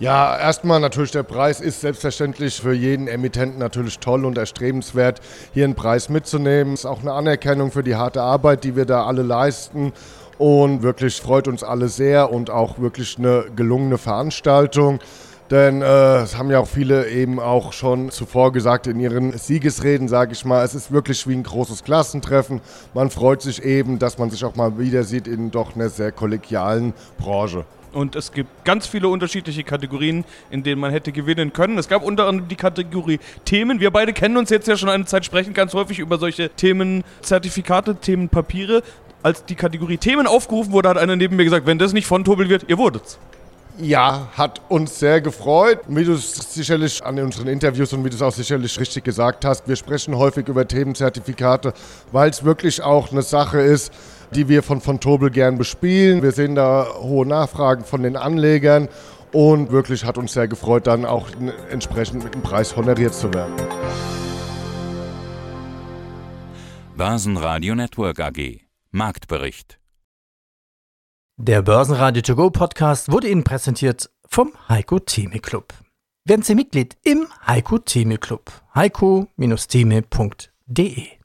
Ja, 0.00 0.34
erstmal 0.38 0.80
natürlich 0.80 1.10
der 1.10 1.24
Preis 1.24 1.60
ist 1.60 1.82
selbstverständlich 1.82 2.58
für 2.58 2.72
jeden 2.72 3.06
Emittenten 3.06 3.58
natürlich 3.58 3.98
toll 3.98 4.24
und 4.24 4.38
erstrebenswert, 4.38 5.20
hier 5.52 5.64
einen 5.64 5.74
Preis 5.74 6.08
mitzunehmen. 6.08 6.72
Ist 6.72 6.86
auch 6.86 7.02
eine 7.02 7.12
Anerkennung 7.12 7.70
für 7.70 7.82
die 7.82 7.96
harte 7.96 8.22
Arbeit, 8.22 8.64
die 8.64 8.76
wir 8.76 8.86
da 8.86 9.04
alle 9.04 9.20
leisten. 9.20 9.92
Und 10.38 10.82
wirklich 10.82 11.20
freut 11.20 11.48
uns 11.48 11.62
alle 11.62 11.88
sehr 11.88 12.32
und 12.32 12.48
auch 12.48 12.78
wirklich 12.78 13.18
eine 13.18 13.44
gelungene 13.54 13.98
Veranstaltung. 13.98 15.00
Denn 15.50 15.82
äh, 15.82 16.22
es 16.22 16.38
haben 16.38 16.50
ja 16.50 16.60
auch 16.60 16.68
viele 16.68 17.06
eben 17.10 17.38
auch 17.38 17.74
schon 17.74 18.10
zuvor 18.10 18.52
gesagt 18.52 18.86
in 18.86 19.00
ihren 19.00 19.36
Siegesreden, 19.36 20.08
sage 20.08 20.32
ich 20.32 20.46
mal, 20.46 20.64
es 20.64 20.74
ist 20.74 20.92
wirklich 20.92 21.26
wie 21.28 21.34
ein 21.34 21.42
großes 21.42 21.84
Klassentreffen. 21.84 22.62
Man 22.94 23.10
freut 23.10 23.42
sich 23.42 23.62
eben, 23.62 23.98
dass 23.98 24.16
man 24.16 24.30
sich 24.30 24.46
auch 24.46 24.56
mal 24.56 24.78
wieder 24.78 25.04
sieht 25.04 25.28
in 25.28 25.50
doch 25.50 25.74
einer 25.74 25.90
sehr 25.90 26.10
kollegialen 26.10 26.94
Branche. 27.18 27.66
Und 27.92 28.14
es 28.14 28.32
gibt 28.32 28.64
ganz 28.64 28.86
viele 28.86 29.08
unterschiedliche 29.08 29.64
Kategorien, 29.64 30.24
in 30.50 30.62
denen 30.62 30.80
man 30.80 30.92
hätte 30.92 31.12
gewinnen 31.12 31.52
können. 31.52 31.76
Es 31.78 31.88
gab 31.88 32.02
unter 32.02 32.26
anderem 32.26 32.48
die 32.48 32.56
Kategorie 32.56 33.18
Themen. 33.44 33.80
Wir 33.80 33.90
beide 33.90 34.12
kennen 34.12 34.36
uns 34.36 34.50
jetzt 34.50 34.68
ja 34.68 34.76
schon 34.76 34.88
eine 34.88 35.06
Zeit, 35.06 35.24
sprechen 35.24 35.54
ganz 35.54 35.74
häufig 35.74 35.98
über 35.98 36.18
solche 36.18 36.50
Themen, 36.50 37.02
Zertifikate, 37.22 37.96
Themenpapiere. 37.96 38.82
Als 39.22 39.44
die 39.44 39.54
Kategorie 39.54 39.98
Themen 39.98 40.26
aufgerufen 40.26 40.72
wurde, 40.72 40.88
hat 40.88 40.98
einer 40.98 41.16
neben 41.16 41.36
mir 41.36 41.44
gesagt, 41.44 41.66
wenn 41.66 41.78
das 41.78 41.92
nicht 41.92 42.06
von 42.06 42.24
Tobel 42.24 42.48
wird, 42.48 42.66
ihr 42.68 42.78
wurdet's. 42.78 43.18
Ja, 43.78 44.28
hat 44.36 44.60
uns 44.68 44.98
sehr 44.98 45.20
gefreut. 45.20 45.80
Wie 45.88 46.04
du 46.04 46.12
es 46.12 46.34
sicherlich 46.54 47.02
an 47.04 47.18
unseren 47.18 47.48
Interviews 47.48 47.92
und 47.92 48.04
wie 48.04 48.10
du 48.10 48.16
es 48.16 48.22
auch 48.22 48.32
sicherlich 48.32 48.78
richtig 48.78 49.04
gesagt 49.04 49.44
hast, 49.44 49.66
wir 49.68 49.76
sprechen 49.76 50.16
häufig 50.16 50.48
über 50.48 50.66
Themenzertifikate, 50.66 51.72
weil 52.12 52.30
es 52.30 52.44
wirklich 52.44 52.82
auch 52.82 53.10
eine 53.10 53.22
Sache 53.22 53.60
ist, 53.60 53.92
die 54.34 54.48
wir 54.48 54.62
von 54.62 54.80
von 54.80 55.00
Tobel 55.00 55.30
gern 55.30 55.58
bespielen. 55.58 56.22
Wir 56.22 56.32
sehen 56.32 56.54
da 56.54 56.86
hohe 57.00 57.26
Nachfragen 57.26 57.84
von 57.84 58.02
den 58.02 58.16
Anlegern 58.16 58.88
und 59.32 59.70
wirklich 59.70 60.04
hat 60.04 60.18
uns 60.18 60.32
sehr 60.32 60.48
gefreut, 60.48 60.86
dann 60.86 61.04
auch 61.04 61.28
entsprechend 61.70 62.24
mit 62.24 62.34
dem 62.34 62.42
Preis 62.42 62.76
honoriert 62.76 63.14
zu 63.14 63.32
werden. 63.32 63.54
Börsenradio 66.96 67.74
Network 67.74 68.20
AG 68.20 68.60
Marktbericht 68.90 69.78
Der 71.36 71.62
Börsenradio 71.62 72.22
To 72.22 72.36
Go 72.36 72.50
Podcast 72.50 73.10
wurde 73.10 73.28
Ihnen 73.28 73.44
präsentiert 73.44 74.10
vom 74.28 74.52
Heiko 74.68 74.98
Theme 74.98 75.38
Club. 75.38 75.72
Werden 76.26 76.42
Sie 76.42 76.54
Mitglied 76.54 76.98
im 77.02 77.26
Heiko 77.46 77.78
Theme 77.78 78.18
Club. 78.18 78.52
heiko-theme.de 78.74 81.19